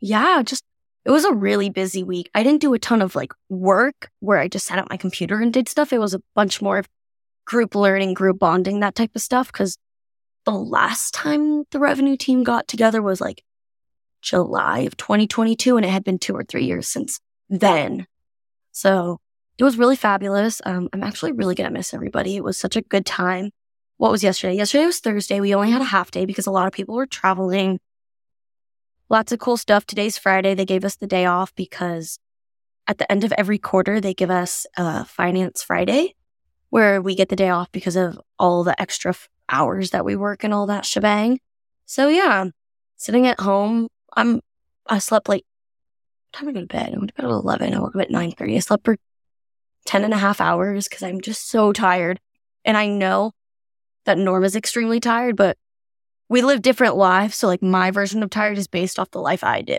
Yeah, 0.00 0.42
just 0.42 0.64
it 1.10 1.12
was 1.12 1.24
a 1.24 1.34
really 1.34 1.70
busy 1.70 2.04
week. 2.04 2.30
I 2.36 2.44
didn't 2.44 2.60
do 2.60 2.72
a 2.72 2.78
ton 2.78 3.02
of 3.02 3.16
like 3.16 3.32
work 3.48 4.10
where 4.20 4.38
I 4.38 4.46
just 4.46 4.64
sat 4.66 4.78
at 4.78 4.88
my 4.88 4.96
computer 4.96 5.40
and 5.40 5.52
did 5.52 5.68
stuff. 5.68 5.92
It 5.92 5.98
was 5.98 6.14
a 6.14 6.22
bunch 6.36 6.62
more 6.62 6.78
of 6.78 6.88
group 7.44 7.74
learning, 7.74 8.14
group 8.14 8.38
bonding, 8.38 8.78
that 8.78 8.94
type 8.94 9.10
of 9.16 9.20
stuff. 9.20 9.48
Because 9.50 9.76
the 10.44 10.52
last 10.52 11.12
time 11.12 11.64
the 11.72 11.80
revenue 11.80 12.16
team 12.16 12.44
got 12.44 12.68
together 12.68 13.02
was 13.02 13.20
like 13.20 13.42
July 14.22 14.80
of 14.80 14.96
2022, 14.96 15.76
and 15.76 15.84
it 15.84 15.88
had 15.88 16.04
been 16.04 16.20
two 16.20 16.36
or 16.36 16.44
three 16.44 16.64
years 16.64 16.86
since 16.86 17.18
then. 17.48 18.06
So 18.70 19.18
it 19.58 19.64
was 19.64 19.76
really 19.76 19.96
fabulous. 19.96 20.62
Um, 20.64 20.88
I'm 20.92 21.02
actually 21.02 21.32
really 21.32 21.56
gonna 21.56 21.72
miss 21.72 21.92
everybody. 21.92 22.36
It 22.36 22.44
was 22.44 22.56
such 22.56 22.76
a 22.76 22.82
good 22.82 23.04
time. 23.04 23.50
What 23.96 24.12
was 24.12 24.22
yesterday? 24.22 24.54
Yesterday 24.54 24.86
was 24.86 25.00
Thursday. 25.00 25.40
We 25.40 25.56
only 25.56 25.72
had 25.72 25.82
a 25.82 25.86
half 25.86 26.12
day 26.12 26.24
because 26.24 26.46
a 26.46 26.52
lot 26.52 26.68
of 26.68 26.72
people 26.72 26.94
were 26.94 27.06
traveling. 27.06 27.80
Lots 29.10 29.32
of 29.32 29.40
cool 29.40 29.56
stuff. 29.56 29.86
Today's 29.86 30.16
Friday. 30.16 30.54
They 30.54 30.64
gave 30.64 30.84
us 30.84 30.94
the 30.94 31.08
day 31.08 31.26
off 31.26 31.52
because 31.56 32.20
at 32.86 32.98
the 32.98 33.10
end 33.10 33.24
of 33.24 33.32
every 33.32 33.58
quarter, 33.58 34.00
they 34.00 34.14
give 34.14 34.30
us 34.30 34.66
a 34.76 35.04
Finance 35.04 35.64
Friday 35.64 36.14
where 36.68 37.02
we 37.02 37.16
get 37.16 37.28
the 37.28 37.34
day 37.34 37.48
off 37.48 37.72
because 37.72 37.96
of 37.96 38.20
all 38.38 38.62
the 38.62 38.80
extra 38.80 39.10
f- 39.10 39.28
hours 39.48 39.90
that 39.90 40.04
we 40.04 40.14
work 40.14 40.44
and 40.44 40.54
all 40.54 40.66
that 40.66 40.86
shebang. 40.86 41.40
So 41.86 42.06
yeah, 42.06 42.44
sitting 42.98 43.26
at 43.26 43.40
home, 43.40 43.88
I'm, 44.16 44.42
I 44.86 45.00
slept 45.00 45.28
like, 45.28 45.42
time 46.32 46.48
I 46.48 46.52
go 46.52 46.60
to 46.60 46.66
bed? 46.66 46.94
I 46.94 46.98
went 46.98 47.08
to 47.08 47.14
bed 47.14 47.24
at 47.24 47.32
11. 47.32 47.74
I 47.74 47.80
woke 47.80 47.96
up 47.96 48.02
at 48.02 48.10
9.30. 48.10 48.54
I 48.54 48.58
slept 48.60 48.84
for 48.84 48.96
10 49.86 50.04
and 50.04 50.14
a 50.14 50.18
half 50.18 50.40
hours 50.40 50.86
because 50.86 51.02
I'm 51.02 51.20
just 51.20 51.50
so 51.50 51.72
tired. 51.72 52.20
And 52.64 52.76
I 52.76 52.86
know 52.86 53.32
that 54.04 54.18
Norm 54.18 54.44
is 54.44 54.54
extremely 54.54 55.00
tired, 55.00 55.34
but 55.34 55.58
we 56.30 56.42
live 56.42 56.62
different 56.62 56.96
lives. 56.96 57.36
So 57.36 57.48
like 57.48 57.60
my 57.60 57.90
version 57.90 58.22
of 58.22 58.30
tired 58.30 58.56
is 58.56 58.68
based 58.68 58.98
off 58.98 59.10
the 59.10 59.20
life 59.20 59.44
I 59.44 59.60
do. 59.60 59.78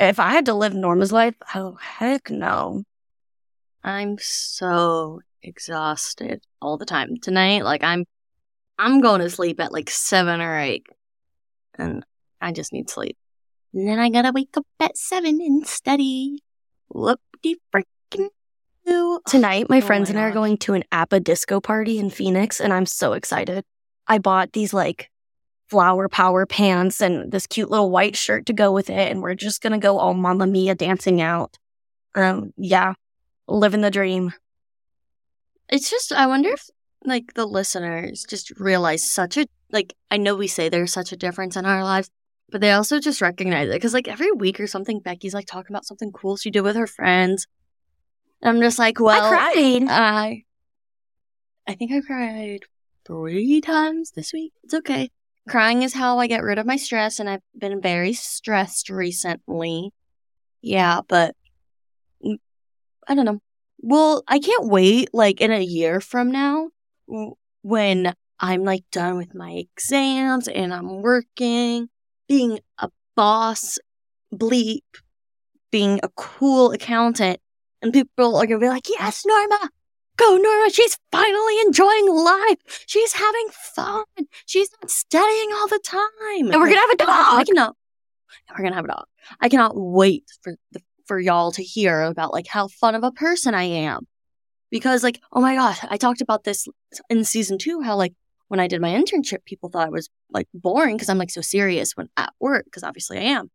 If 0.00 0.18
I 0.18 0.30
had 0.30 0.46
to 0.46 0.54
live 0.54 0.74
Norma's 0.74 1.12
life, 1.12 1.34
oh 1.54 1.76
heck 1.80 2.30
no. 2.30 2.82
I'm 3.84 4.16
so 4.18 5.20
exhausted 5.42 6.40
all 6.60 6.78
the 6.78 6.86
time. 6.86 7.18
Tonight, 7.18 7.62
like 7.62 7.84
I'm 7.84 8.04
I'm 8.78 9.00
going 9.00 9.20
to 9.20 9.30
sleep 9.30 9.60
at 9.60 9.72
like 9.72 9.90
seven 9.90 10.40
or 10.40 10.58
eight. 10.58 10.86
And 11.78 12.04
I 12.40 12.52
just 12.52 12.72
need 12.72 12.90
sleep. 12.90 13.16
And 13.72 13.86
then 13.86 13.98
I 13.98 14.08
gotta 14.08 14.32
wake 14.32 14.56
up 14.56 14.66
at 14.80 14.96
seven 14.96 15.40
and 15.42 15.66
study. 15.66 16.42
Whoop 16.88 17.20
de 17.42 17.56
freaking. 17.72 18.28
Tonight, 19.26 19.68
my 19.68 19.78
Oh 19.78 19.80
friends 19.80 20.08
my 20.08 20.12
and 20.12 20.20
I 20.20 20.28
are 20.28 20.32
going 20.32 20.56
to 20.58 20.74
an 20.74 20.84
ABBA 20.92 21.20
disco 21.20 21.60
party 21.60 21.98
in 21.98 22.08
Phoenix, 22.08 22.60
and 22.60 22.72
I'm 22.72 22.86
so 22.86 23.14
excited. 23.14 23.64
I 24.06 24.18
bought 24.18 24.52
these 24.52 24.72
like 24.72 25.10
flower 25.68 26.08
power 26.08 26.46
pants 26.46 27.00
and 27.00 27.30
this 27.32 27.46
cute 27.46 27.70
little 27.70 27.90
white 27.90 28.16
shirt 28.16 28.46
to 28.46 28.52
go 28.52 28.72
with 28.72 28.90
it, 28.90 29.10
and 29.10 29.22
we're 29.22 29.34
just 29.34 29.62
gonna 29.62 29.78
go 29.78 29.98
all 29.98 30.14
Mamma 30.14 30.46
Mia 30.46 30.74
dancing 30.74 31.20
out. 31.20 31.58
Um, 32.14 32.52
yeah, 32.56 32.94
living 33.46 33.80
the 33.80 33.90
dream. 33.90 34.32
It's 35.68 35.90
just 35.90 36.12
I 36.12 36.26
wonder 36.26 36.50
if 36.50 36.68
like 37.04 37.34
the 37.34 37.46
listeners 37.46 38.24
just 38.28 38.58
realize 38.58 39.08
such 39.10 39.36
a 39.36 39.46
like 39.70 39.94
I 40.10 40.16
know 40.16 40.36
we 40.36 40.46
say 40.46 40.68
there's 40.68 40.92
such 40.92 41.12
a 41.12 41.16
difference 41.16 41.56
in 41.56 41.66
our 41.66 41.82
lives, 41.82 42.10
but 42.50 42.60
they 42.60 42.70
also 42.70 43.00
just 43.00 43.20
recognize 43.20 43.68
it 43.68 43.72
because 43.72 43.94
like 43.94 44.08
every 44.08 44.32
week 44.32 44.60
or 44.60 44.66
something, 44.66 45.00
Becky's 45.00 45.34
like 45.34 45.46
talking 45.46 45.74
about 45.74 45.86
something 45.86 46.12
cool 46.12 46.36
she 46.36 46.50
did 46.50 46.62
with 46.62 46.76
her 46.76 46.86
friends. 46.86 47.46
And 48.42 48.50
I'm 48.50 48.62
just 48.62 48.78
like, 48.78 49.00
well, 49.00 49.24
I 49.24 49.28
cried. 49.28 49.88
I 49.88 50.44
I 51.66 51.74
think 51.74 51.92
I 51.92 52.00
cried 52.00 52.60
three 53.06 53.60
times 53.60 54.12
this 54.12 54.32
week. 54.32 54.52
It's 54.62 54.74
okay. 54.74 55.10
Crying 55.48 55.82
is 55.82 55.94
how 55.94 56.18
I 56.18 56.26
get 56.26 56.42
rid 56.42 56.58
of 56.58 56.66
my 56.66 56.76
stress, 56.76 57.20
and 57.20 57.28
I've 57.30 57.42
been 57.56 57.80
very 57.80 58.12
stressed 58.12 58.90
recently. 58.90 59.92
Yeah, 60.60 61.02
but 61.06 61.36
mm, 62.24 62.38
I 63.08 63.14
don't 63.14 63.26
know. 63.26 63.40
Well, 63.80 64.24
I 64.28 64.38
can't 64.40 64.68
wait 64.68 65.10
like 65.12 65.40
in 65.40 65.52
a 65.52 65.62
year 65.62 66.00
from 66.00 66.32
now 66.32 66.70
when 67.62 68.14
I'm 68.40 68.64
like 68.64 68.84
done 68.92 69.16
with 69.16 69.34
my 69.34 69.52
exams 69.52 70.48
and 70.48 70.74
I'm 70.74 71.02
working, 71.02 71.88
being 72.28 72.60
a 72.78 72.90
boss, 73.16 73.78
bleep, 74.34 74.82
being 75.70 76.00
a 76.02 76.08
cool 76.16 76.72
accountant, 76.72 77.40
and 77.82 77.92
people 77.92 78.36
are 78.36 78.46
gonna 78.46 78.60
be 78.60 78.68
like, 78.68 78.88
"Yes, 78.88 79.24
Norma, 79.26 79.70
go, 80.16 80.36
Nora. 80.36 80.70
She's 80.70 80.98
finally 81.12 81.60
enjoying 81.66 82.08
life. 82.14 82.84
She's 82.86 83.12
having 83.12 83.48
fun. 83.50 84.04
She's 84.46 84.70
not 84.80 84.90
studying 84.90 85.50
all 85.52 85.68
the 85.68 85.80
time, 85.84 86.50
and 86.50 86.60
we're 86.60 86.68
gonna 86.68 86.80
have 86.80 86.90
a 86.90 86.96
dog. 86.96 87.08
I 87.08 87.44
cannot. 87.44 87.76
We're 88.50 88.64
gonna 88.64 88.76
have 88.76 88.84
a 88.84 88.88
dog. 88.88 89.04
I 89.40 89.48
cannot 89.48 89.72
wait 89.74 90.24
for 90.42 90.56
the, 90.72 90.80
for 91.06 91.18
y'all 91.18 91.52
to 91.52 91.62
hear 91.62 92.02
about 92.02 92.32
like 92.32 92.46
how 92.46 92.68
fun 92.68 92.94
of 92.94 93.04
a 93.04 93.12
person 93.12 93.54
I 93.54 93.64
am, 93.64 94.06
because 94.70 95.02
like 95.02 95.20
oh 95.32 95.40
my 95.40 95.54
gosh, 95.54 95.78
I 95.88 95.96
talked 95.96 96.20
about 96.20 96.44
this 96.44 96.66
in 97.08 97.24
season 97.24 97.58
two. 97.58 97.80
How 97.80 97.96
like 97.96 98.14
when 98.48 98.60
I 98.60 98.68
did 98.68 98.80
my 98.80 98.90
internship, 98.90 99.44
people 99.44 99.68
thought 99.68 99.86
I 99.86 99.90
was 99.90 100.08
like 100.30 100.48
boring 100.54 100.96
because 100.96 101.08
I'm 101.08 101.18
like 101.18 101.30
so 101.30 101.40
serious 101.40 101.92
when 101.96 102.08
at 102.16 102.32
work 102.40 102.64
because 102.64 102.82
obviously 102.82 103.18
I 103.18 103.22
am. 103.22 103.50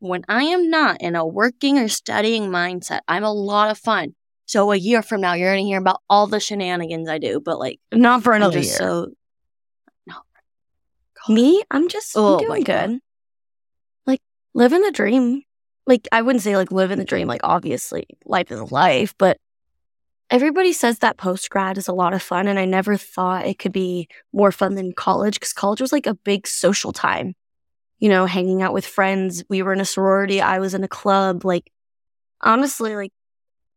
When 0.00 0.24
I 0.28 0.44
am 0.44 0.70
not 0.70 1.00
in 1.00 1.16
a 1.16 1.26
working 1.26 1.78
or 1.78 1.88
studying 1.88 2.44
mindset, 2.44 3.00
I'm 3.08 3.24
a 3.24 3.32
lot 3.32 3.70
of 3.70 3.78
fun. 3.78 4.14
So 4.48 4.72
a 4.72 4.76
year 4.76 5.02
from 5.02 5.20
now, 5.20 5.34
you're 5.34 5.52
gonna 5.52 5.62
hear 5.62 5.78
about 5.78 6.00
all 6.08 6.26
the 6.26 6.40
shenanigans 6.40 7.08
I 7.08 7.18
do, 7.18 7.38
but 7.38 7.58
like 7.58 7.80
Not 7.92 8.22
for 8.22 8.32
another 8.32 8.58
year. 8.60 8.64
so 8.64 9.08
Me, 11.28 11.62
I'm 11.70 11.88
just 11.88 12.16
I'm 12.16 12.22
Oh 12.22 12.32
my 12.36 12.38
doing 12.40 12.64
God. 12.64 12.88
good. 12.90 13.00
Like 14.06 14.20
living 14.54 14.80
the 14.80 14.90
dream. 14.90 15.42
Like 15.86 16.08
I 16.10 16.22
wouldn't 16.22 16.42
say 16.42 16.56
like 16.56 16.72
living 16.72 16.98
the 16.98 17.04
dream. 17.04 17.28
Like 17.28 17.42
obviously 17.44 18.06
life 18.24 18.50
is 18.50 18.72
life, 18.72 19.14
but 19.18 19.36
everybody 20.30 20.72
says 20.72 21.00
that 21.00 21.18
post 21.18 21.50
grad 21.50 21.76
is 21.76 21.88
a 21.88 21.92
lot 21.92 22.14
of 22.14 22.22
fun, 22.22 22.48
and 22.48 22.58
I 22.58 22.64
never 22.64 22.96
thought 22.96 23.46
it 23.46 23.58
could 23.58 23.72
be 23.72 24.08
more 24.32 24.52
fun 24.52 24.74
than 24.76 24.92
college 24.94 25.34
because 25.34 25.52
college 25.52 25.82
was 25.82 25.92
like 25.92 26.06
a 26.06 26.14
big 26.14 26.46
social 26.46 26.92
time. 26.92 27.34
You 27.98 28.08
know, 28.08 28.24
hanging 28.24 28.62
out 28.62 28.72
with 28.72 28.86
friends. 28.86 29.44
We 29.50 29.60
were 29.62 29.72
in 29.74 29.80
a 29.80 29.84
sorority. 29.84 30.40
I 30.40 30.58
was 30.60 30.72
in 30.72 30.84
a 30.84 30.88
club. 30.88 31.44
Like 31.44 31.70
honestly, 32.40 32.96
like 32.96 33.12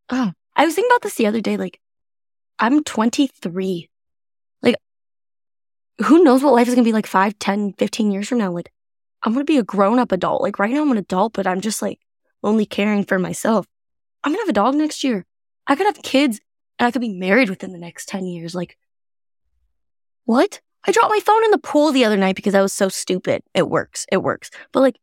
oh, 0.10 0.32
I 0.56 0.66
was 0.66 0.76
thinking 0.76 0.92
about 0.92 1.02
this 1.02 1.16
the 1.16 1.28
other 1.28 1.42
day. 1.42 1.58
Like 1.58 1.80
I'm 2.62 2.84
23 2.84 3.90
Like, 4.62 4.76
who 6.06 6.24
knows 6.24 6.44
what 6.44 6.54
life 6.54 6.68
is 6.68 6.76
going 6.76 6.86
to 6.86 6.88
be 6.88 6.94
like 6.94 7.08
5, 7.08 7.40
10, 7.40 7.74
15 7.74 8.12
years 8.12 8.30
from 8.30 8.38
now. 8.38 8.52
Like, 8.52 8.72
I'm 9.24 9.34
going 9.34 9.46
to 9.46 9.52
be 9.52 9.58
a 9.58 9.64
grown 9.64 9.98
up 9.98 10.12
adult. 10.12 10.44
Like, 10.44 10.60
right 10.60 10.72
now, 10.72 10.84
I'm 10.84 10.92
an 10.92 10.98
adult, 10.98 11.34
but 11.34 11.48
I'm 11.48 11.62
just 11.62 11.82
like 11.82 12.00
only 12.44 12.68
caring 12.68 13.04
for 13.04 13.18
myself. 13.18 13.66
I'm 14.24 14.32
going 14.32 14.38
to 14.38 14.44
have 14.44 14.50
a 14.50 14.54
dog 14.54 14.76
next 14.76 15.04
year. 15.04 15.26
I 15.66 15.76
could 15.76 15.88
have 15.88 16.04
kids 16.04 16.40
and 16.78 16.88
I 16.88 16.92
could 16.92 17.02
be 17.02 17.14
married 17.14 17.50
within 17.50 17.72
the 17.72 17.80
next 17.80 18.08
10 18.10 18.26
years. 18.26 18.54
Like, 18.54 18.78
what? 20.26 20.62
I 20.84 20.92
dropped 20.92 21.12
my 21.12 21.20
phone 21.20 21.44
in 21.46 21.52
the 21.52 21.58
pool 21.58 21.92
the 21.92 22.06
other 22.06 22.18
night 22.18 22.36
because 22.36 22.56
I 22.56 22.62
was 22.62 22.74
so 22.74 22.90
stupid. 22.90 23.44
It 23.54 23.70
works. 23.70 24.06
It 24.12 24.18
works. 24.18 24.50
But 24.72 24.82
like, 24.82 25.00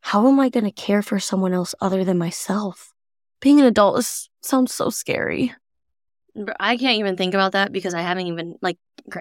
how 0.00 0.26
am 0.28 0.40
I 0.40 0.48
going 0.48 0.64
to 0.64 0.70
care 0.70 1.02
for 1.02 1.18
someone 1.18 1.52
else 1.52 1.74
other 1.80 2.04
than 2.04 2.16
myself? 2.16 2.94
Being 3.40 3.60
an 3.60 3.66
adult 3.66 3.98
is, 3.98 4.29
sounds 4.42 4.74
so 4.74 4.90
scary. 4.90 5.52
I 6.58 6.76
can't 6.76 6.98
even 6.98 7.16
think 7.16 7.34
about 7.34 7.52
that 7.52 7.72
because 7.72 7.94
I 7.94 8.02
haven't 8.02 8.26
even 8.26 8.56
like 8.62 8.78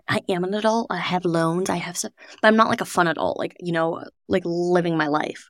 I 0.08 0.22
am 0.30 0.44
an 0.44 0.54
adult. 0.54 0.88
I 0.90 0.98
have 0.98 1.26
loans. 1.26 1.70
I 1.70 1.78
have 1.78 1.98
stuff, 1.98 2.12
but 2.42 2.48
I'm 2.48 2.56
not 2.56 2.70
like 2.70 2.82
a 2.82 2.86
fun 2.86 3.08
adult. 3.08 3.38
Like 3.38 3.56
you 3.60 3.72
know, 3.72 4.04
like 4.28 4.44
living 4.46 4.98
my 4.98 5.08
life. 5.08 5.50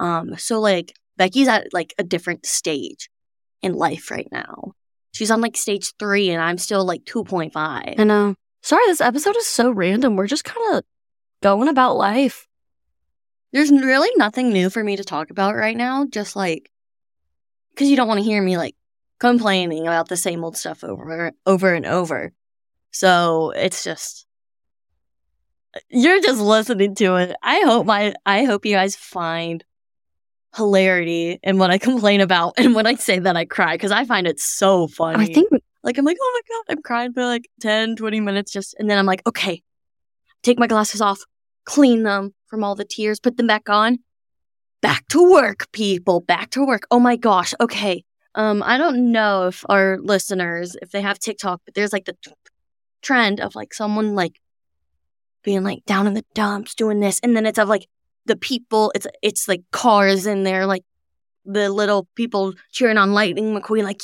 Um. 0.00 0.36
So 0.36 0.60
like 0.60 0.94
Becky's 1.16 1.48
at 1.48 1.72
like 1.72 1.94
a 1.98 2.04
different 2.04 2.46
stage 2.46 3.08
in 3.62 3.74
life 3.74 4.10
right 4.10 4.28
now. 4.32 4.72
She's 5.12 5.30
on 5.30 5.40
like 5.40 5.56
stage 5.56 5.92
three, 5.98 6.30
and 6.30 6.42
I'm 6.42 6.58
still 6.58 6.84
like 6.84 7.04
two 7.04 7.24
point 7.24 7.52
five. 7.52 7.94
And 7.96 8.10
uh, 8.10 8.34
sorry, 8.62 8.84
this 8.86 9.00
episode 9.00 9.36
is 9.36 9.46
so 9.46 9.70
random. 9.70 10.16
We're 10.16 10.26
just 10.26 10.44
kind 10.44 10.76
of 10.76 10.84
going 11.42 11.68
about 11.68 11.96
life. 11.96 12.46
There's 13.52 13.70
really 13.70 14.10
nothing 14.16 14.50
new 14.52 14.70
for 14.70 14.82
me 14.82 14.96
to 14.96 15.04
talk 15.04 15.30
about 15.30 15.54
right 15.54 15.76
now. 15.76 16.04
Just 16.04 16.36
like 16.36 16.70
because 17.70 17.88
you 17.88 17.96
don't 17.96 18.08
want 18.08 18.18
to 18.18 18.24
hear 18.24 18.42
me 18.42 18.56
like 18.56 18.74
complaining 19.18 19.82
about 19.82 20.08
the 20.08 20.16
same 20.16 20.44
old 20.44 20.56
stuff 20.56 20.84
over 20.84 21.32
over 21.44 21.74
and 21.74 21.86
over. 21.86 22.32
So 22.90 23.50
it's 23.50 23.84
just 23.84 24.26
you're 25.90 26.20
just 26.20 26.40
listening 26.40 26.94
to 26.96 27.16
it. 27.16 27.36
I 27.42 27.60
hope 27.60 27.86
my 27.86 28.14
I 28.24 28.44
hope 28.44 28.64
you 28.64 28.74
guys 28.74 28.96
find 28.96 29.64
hilarity 30.54 31.38
in 31.42 31.58
what 31.58 31.70
I 31.70 31.78
complain 31.90 32.20
about. 32.20 32.54
And 32.56 32.74
when 32.74 32.86
I 32.86 32.94
say 32.94 33.18
that, 33.18 33.36
I 33.36 33.44
cry 33.44 33.74
because 33.74 33.92
I 33.92 34.04
find 34.04 34.26
it 34.26 34.40
so 34.40 34.86
funny. 34.88 35.24
I 35.24 35.32
think 35.32 35.50
like, 35.86 35.98
I'm 35.98 36.04
like, 36.04 36.18
oh 36.20 36.32
my 36.34 36.54
God, 36.54 36.76
I'm 36.76 36.82
crying 36.82 37.12
for 37.12 37.24
like 37.24 37.48
10, 37.60 37.94
20 37.94 38.20
minutes 38.20 38.52
just, 38.52 38.74
and 38.78 38.90
then 38.90 38.98
I'm 38.98 39.06
like, 39.06 39.22
okay, 39.24 39.62
take 40.42 40.58
my 40.58 40.66
glasses 40.66 41.00
off, 41.00 41.20
clean 41.64 42.02
them 42.02 42.34
from 42.48 42.64
all 42.64 42.74
the 42.74 42.84
tears, 42.84 43.20
put 43.20 43.36
them 43.36 43.46
back 43.46 43.68
on. 43.68 44.00
Back 44.82 45.06
to 45.08 45.30
work, 45.30 45.70
people, 45.72 46.20
back 46.20 46.50
to 46.50 46.66
work. 46.66 46.86
Oh 46.90 46.98
my 46.98 47.16
gosh. 47.16 47.54
Okay. 47.60 48.04
Um, 48.36 48.62
I 48.62 48.76
don't 48.76 49.12
know 49.12 49.46
if 49.46 49.64
our 49.68 49.98
listeners, 49.98 50.76
if 50.82 50.90
they 50.90 51.00
have 51.00 51.18
TikTok, 51.18 51.62
but 51.64 51.74
there's 51.74 51.92
like 51.92 52.04
the 52.04 52.16
trend 53.00 53.40
of 53.40 53.54
like 53.54 53.72
someone 53.72 54.14
like 54.14 54.40
being 55.42 55.64
like 55.64 55.84
down 55.86 56.06
in 56.06 56.12
the 56.12 56.24
dumps 56.34 56.74
doing 56.74 57.00
this, 57.00 57.18
and 57.20 57.34
then 57.34 57.46
it's 57.46 57.58
of 57.58 57.68
like 57.68 57.88
the 58.26 58.36
people. 58.36 58.92
It's 58.94 59.06
it's 59.22 59.48
like 59.48 59.62
cars 59.72 60.26
in 60.26 60.42
there, 60.42 60.66
like 60.66 60.84
the 61.46 61.70
little 61.70 62.08
people 62.14 62.52
cheering 62.70 62.98
on 62.98 63.14
Lightning 63.14 63.58
McQueen. 63.58 63.84
Like 63.84 64.02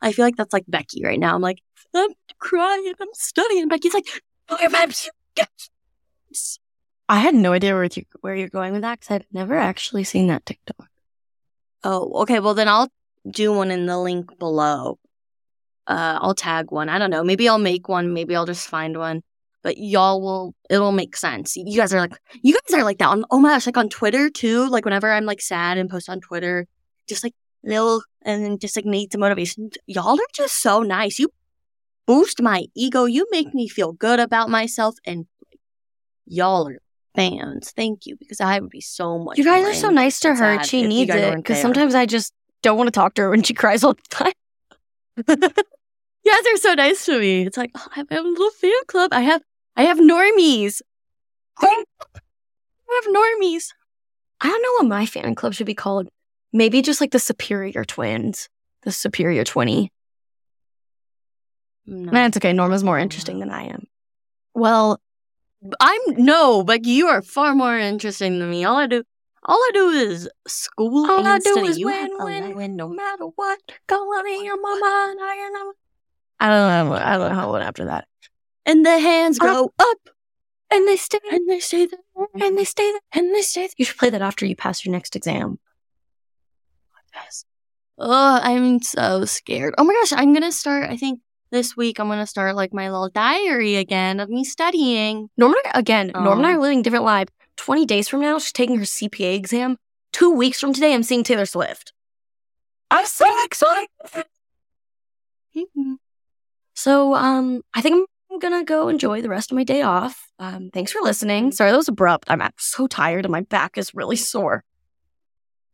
I 0.00 0.12
feel 0.12 0.24
like 0.24 0.36
that's 0.36 0.52
like 0.52 0.64
Becky 0.68 1.02
right 1.04 1.18
now. 1.18 1.34
I'm 1.34 1.42
like 1.42 1.58
I'm 1.94 2.10
crying, 2.38 2.94
I'm 3.00 3.08
studying. 3.14 3.66
Becky's 3.66 3.94
like, 3.94 4.06
I 7.08 7.18
had 7.18 7.34
no 7.34 7.52
idea 7.52 7.74
where 7.74 7.84
you 7.84 8.04
where 8.20 8.36
you're 8.36 8.48
going 8.48 8.72
with 8.72 8.82
that 8.82 9.00
because 9.00 9.16
I've 9.16 9.26
never 9.32 9.56
actually 9.56 10.04
seen 10.04 10.28
that 10.28 10.46
TikTok. 10.46 10.89
Oh, 11.82 12.22
okay. 12.22 12.40
Well, 12.40 12.54
then 12.54 12.68
I'll 12.68 12.88
do 13.28 13.52
one 13.52 13.70
in 13.70 13.86
the 13.86 13.98
link 13.98 14.38
below. 14.38 14.98
Uh, 15.86 16.18
I'll 16.20 16.34
tag 16.34 16.70
one. 16.70 16.88
I 16.88 16.98
don't 16.98 17.10
know. 17.10 17.24
Maybe 17.24 17.48
I'll 17.48 17.58
make 17.58 17.88
one. 17.88 18.12
Maybe 18.12 18.36
I'll 18.36 18.46
just 18.46 18.68
find 18.68 18.96
one. 18.96 19.22
But 19.62 19.76
y'all 19.76 20.22
will, 20.22 20.54
it'll 20.70 20.92
make 20.92 21.16
sense. 21.16 21.54
You 21.56 21.76
guys 21.76 21.92
are 21.92 22.00
like, 22.00 22.18
you 22.42 22.54
guys 22.54 22.78
are 22.78 22.84
like 22.84 22.98
that 22.98 23.08
on, 23.08 23.24
oh 23.30 23.38
my 23.38 23.50
gosh, 23.50 23.66
like 23.66 23.76
on 23.76 23.88
Twitter 23.90 24.30
too. 24.30 24.68
Like 24.68 24.84
whenever 24.84 25.10
I'm 25.10 25.26
like 25.26 25.42
sad 25.42 25.76
and 25.76 25.90
post 25.90 26.08
on 26.08 26.20
Twitter, 26.20 26.66
just 27.06 27.22
like 27.22 27.34
little, 27.62 28.02
and 28.22 28.42
then 28.42 28.58
just 28.58 28.76
like 28.76 28.86
need 28.86 29.12
some 29.12 29.20
motivation. 29.20 29.70
Y'all 29.86 30.18
are 30.18 30.32
just 30.32 30.62
so 30.62 30.82
nice. 30.82 31.18
You 31.18 31.28
boost 32.06 32.40
my 32.40 32.66
ego. 32.74 33.04
You 33.04 33.26
make 33.30 33.52
me 33.52 33.68
feel 33.68 33.92
good 33.92 34.18
about 34.18 34.48
myself. 34.48 34.94
And 35.04 35.26
y'all 36.24 36.68
are 36.68 36.78
fans. 37.14 37.72
Thank 37.72 38.06
you, 38.06 38.16
because 38.16 38.40
I 38.40 38.58
would 38.58 38.70
be 38.70 38.80
so 38.80 39.18
much. 39.18 39.38
You 39.38 39.44
guys 39.44 39.64
are 39.64 39.74
so 39.74 39.90
nice 39.90 40.20
to 40.20 40.34
her. 40.34 40.62
She 40.64 40.86
needs 40.86 41.12
it 41.14 41.36
because 41.36 41.60
sometimes 41.60 41.94
I 41.94 42.06
just 42.06 42.32
don't 42.62 42.76
want 42.76 42.88
to 42.88 42.92
talk 42.92 43.14
to 43.14 43.22
her 43.22 43.30
when 43.30 43.42
she 43.42 43.54
cries 43.60 43.84
all 43.84 43.94
the 43.94 44.02
time. 44.10 44.32
you 45.16 46.32
guys 46.32 46.52
are 46.54 46.56
so 46.56 46.74
nice 46.74 47.04
to 47.06 47.18
me. 47.18 47.42
It's 47.42 47.56
like 47.56 47.70
oh, 47.76 47.86
I 47.94 47.98
have 47.98 48.10
a 48.10 48.20
little 48.20 48.50
fan 48.50 48.72
club. 48.86 49.12
I 49.12 49.20
have 49.22 49.42
I 49.76 49.84
have 49.84 49.98
normies. 49.98 50.80
I 51.58 51.84
have 53.04 53.14
normies. 53.14 53.68
I 54.40 54.48
don't 54.48 54.62
know 54.62 54.72
what 54.78 54.88
my 54.88 55.06
fan 55.06 55.34
club 55.34 55.54
should 55.54 55.66
be 55.66 55.74
called. 55.74 56.08
Maybe 56.52 56.82
just 56.82 57.00
like 57.00 57.12
the 57.12 57.18
Superior 57.18 57.84
Twins, 57.84 58.48
the 58.82 58.92
Superior 58.92 59.44
Twenty. 59.44 59.92
No. 61.86 62.12
That's 62.12 62.36
okay. 62.36 62.52
Norma's 62.52 62.84
more 62.84 62.98
interesting 62.98 63.40
than 63.40 63.50
I 63.50 63.64
am. 63.64 63.86
Well, 64.54 65.00
I'm 65.78 66.00
no, 66.16 66.64
but 66.64 66.86
you 66.86 67.08
are 67.08 67.22
far 67.22 67.54
more 67.54 67.78
interesting 67.78 68.38
than 68.38 68.50
me. 68.50 68.64
All 68.64 68.76
I 68.76 68.86
do, 68.86 69.04
all 69.44 69.56
I 69.58 69.70
do 69.74 69.88
is 69.90 70.28
school. 70.46 71.10
All 71.10 71.26
I 71.26 71.38
do 71.38 71.52
study. 71.52 71.68
is 71.68 71.84
win, 71.84 72.10
win, 72.18 72.54
win, 72.54 72.76
no 72.76 72.88
matter 72.88 73.24
what. 73.24 73.58
Going 73.86 74.44
in 74.44 74.62
my 74.62 74.78
mind, 74.80 75.18
I 75.22 75.36
don't 75.36 75.52
know. 75.52 75.72
I 76.40 76.48
don't 76.48 76.88
know. 76.88 76.94
I 76.94 77.18
don't 77.18 77.28
know 77.28 77.34
how 77.34 77.48
it 77.50 77.52
went 77.52 77.64
after 77.64 77.84
that. 77.86 78.08
And 78.64 78.84
the 78.86 78.98
hands 78.98 79.38
go 79.38 79.66
up, 79.66 79.74
up 79.78 79.98
and 80.70 80.88
they 80.88 80.96
stay, 80.96 81.18
and 81.30 81.48
they 81.48 81.60
stay 81.60 81.86
there, 81.86 82.26
and 82.34 82.56
they 82.56 82.64
stay 82.64 82.90
there, 82.90 83.00
and 83.12 83.34
they 83.34 83.42
stay 83.42 83.62
there. 83.62 83.70
You 83.76 83.84
should 83.84 83.98
play 83.98 84.10
that 84.10 84.22
after 84.22 84.46
you 84.46 84.56
pass 84.56 84.84
your 84.84 84.92
next 84.92 85.16
exam. 85.16 85.58
Yes. 87.14 87.44
Oh, 87.98 88.40
I'm 88.42 88.80
so 88.80 89.26
scared. 89.26 89.74
Oh 89.76 89.84
my 89.84 89.92
gosh, 89.92 90.12
I'm 90.12 90.32
gonna 90.32 90.52
start. 90.52 90.88
I 90.88 90.96
think 90.96 91.20
this 91.50 91.76
week 91.76 91.98
I'm 91.98 92.08
gonna 92.08 92.26
start 92.26 92.56
like 92.56 92.72
my 92.72 92.90
little 92.90 93.08
diary 93.08 93.76
again 93.76 94.20
of 94.20 94.28
me 94.28 94.44
studying. 94.44 95.28
Norman 95.36 95.60
again, 95.74 96.12
um, 96.14 96.24
Norman 96.24 96.44
and 96.44 96.52
I 96.52 96.56
are 96.56 96.60
living 96.60 96.82
different 96.82 97.04
lives. 97.04 97.32
Twenty 97.56 97.84
days 97.84 98.08
from 98.08 98.20
now, 98.20 98.38
she's 98.38 98.52
taking 98.52 98.78
her 98.78 98.84
CPA 98.84 99.34
exam. 99.34 99.76
Two 100.12 100.30
weeks 100.30 100.60
from 100.60 100.72
today, 100.72 100.94
I'm 100.94 101.02
seeing 101.02 101.22
Taylor 101.24 101.46
Swift. 101.46 101.92
I'm 102.90 103.06
so 103.06 103.26
excited. 103.44 103.88
so, 106.74 107.14
um, 107.14 107.62
I 107.74 107.80
think 107.80 108.08
I'm 108.30 108.38
gonna 108.38 108.64
go 108.64 108.88
enjoy 108.88 109.20
the 109.22 109.28
rest 109.28 109.50
of 109.50 109.56
my 109.56 109.64
day 109.64 109.82
off. 109.82 110.30
Um, 110.38 110.70
thanks 110.72 110.92
for 110.92 111.02
listening. 111.02 111.52
Sorry 111.52 111.70
that 111.70 111.76
was 111.76 111.88
abrupt. 111.88 112.30
I'm 112.30 112.42
so 112.58 112.86
tired 112.86 113.24
and 113.24 113.32
my 113.32 113.42
back 113.42 113.76
is 113.76 113.94
really 113.94 114.16
sore. 114.16 114.64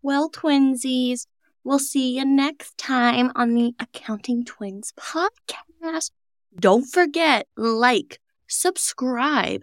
Well, 0.03 0.31
twinsies, 0.31 1.27
we'll 1.65 1.79
see 1.79 2.17
you 2.17 2.25
next 2.25 2.79
time 2.79 3.33
on 3.35 3.55
the 3.55 3.75
Accounting 3.79 4.45
Twins 4.45 4.93
podcast 4.99 5.66
podcast. 5.83 6.11
Don't 6.59 6.85
forget, 6.85 7.47
like, 7.57 8.21
subscribe, 8.49 9.63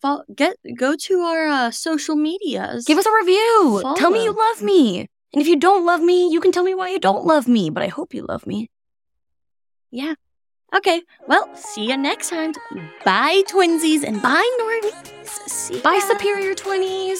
follow, 0.00 0.24
get 0.34 0.56
go 0.76 0.96
to 0.96 1.20
our 1.20 1.46
uh, 1.48 1.70
social 1.70 2.16
medias. 2.16 2.84
Give 2.84 2.98
us 2.98 3.06
a 3.06 3.12
review. 3.12 3.80
Follow. 3.82 3.96
Tell 3.96 4.10
me 4.10 4.24
you 4.24 4.32
love 4.32 4.62
me. 4.62 5.08
And 5.32 5.42
if 5.42 5.48
you 5.48 5.56
don't 5.58 5.84
love 5.84 6.00
me, 6.00 6.30
you 6.30 6.40
can 6.40 6.52
tell 6.52 6.62
me 6.62 6.74
why 6.74 6.90
you 6.90 7.00
don't 7.00 7.24
love 7.24 7.48
me. 7.48 7.68
But 7.68 7.82
I 7.82 7.88
hope 7.88 8.14
you 8.14 8.24
love 8.26 8.46
me. 8.46 8.70
Yeah. 9.90 10.14
Okay. 10.74 11.02
Well, 11.26 11.54
see 11.54 11.86
you 11.88 11.96
next 11.96 12.30
time. 12.30 12.52
Bye, 13.04 13.42
twinsies, 13.48 14.02
and 14.02 14.22
bye, 14.22 14.48
normies. 14.60 15.48
See 15.48 15.80
bye, 15.80 16.00
superior 16.08 16.54
twinnies. 16.54 17.18